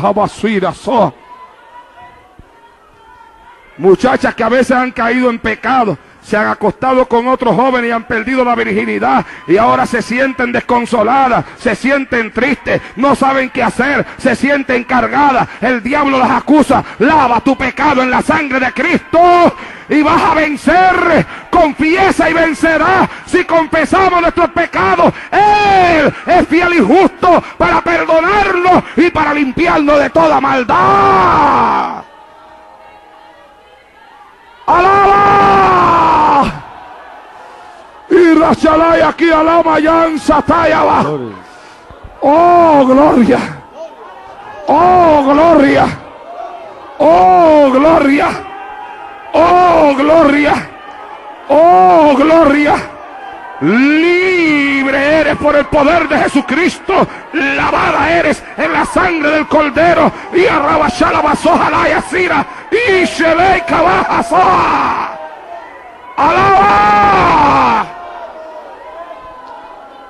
[3.78, 7.92] Muchachas que a veces han caído en pecado, se han acostado con otros jóvenes y
[7.92, 13.62] han perdido la virginidad y ahora se sienten desconsoladas, se sienten tristes, no saben qué
[13.62, 15.48] hacer, se sienten cargadas.
[15.60, 16.82] El diablo las acusa.
[17.00, 19.54] Lava tu pecado en la sangre de Cristo
[19.88, 21.26] y vas a vencer.
[21.50, 25.12] Confiesa y vencerá si confesamos nuestros pecados.
[25.30, 32.13] Él es fiel y justo para perdonarnos y para limpiarnos de toda maldad.
[34.66, 36.52] ¡Alaba!
[38.10, 41.04] Y Rashalay aquí alama yanza tayaba.
[42.22, 43.38] Oh, gloria.
[44.68, 45.86] Oh, gloria.
[46.98, 48.28] Oh, gloria.
[49.34, 50.70] Oh, gloria.
[51.48, 52.93] Oh, gloria.
[53.64, 57.06] Libre eres por el poder de Jesucristo.
[57.32, 60.12] Lavada eres en la sangre del Cordero.
[60.34, 62.46] Y arrabashala basoja la yacira.
[62.70, 63.64] Y se le
[66.16, 67.86] ¡Alaba!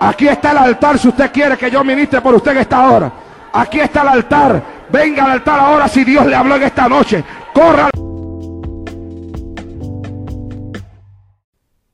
[0.00, 3.10] Aquí está el altar si usted quiere que yo ministre por usted en esta hora.
[3.52, 4.62] Aquí está el altar.
[4.90, 7.24] Venga al altar ahora si Dios le habló en esta noche.
[7.52, 7.88] Corra.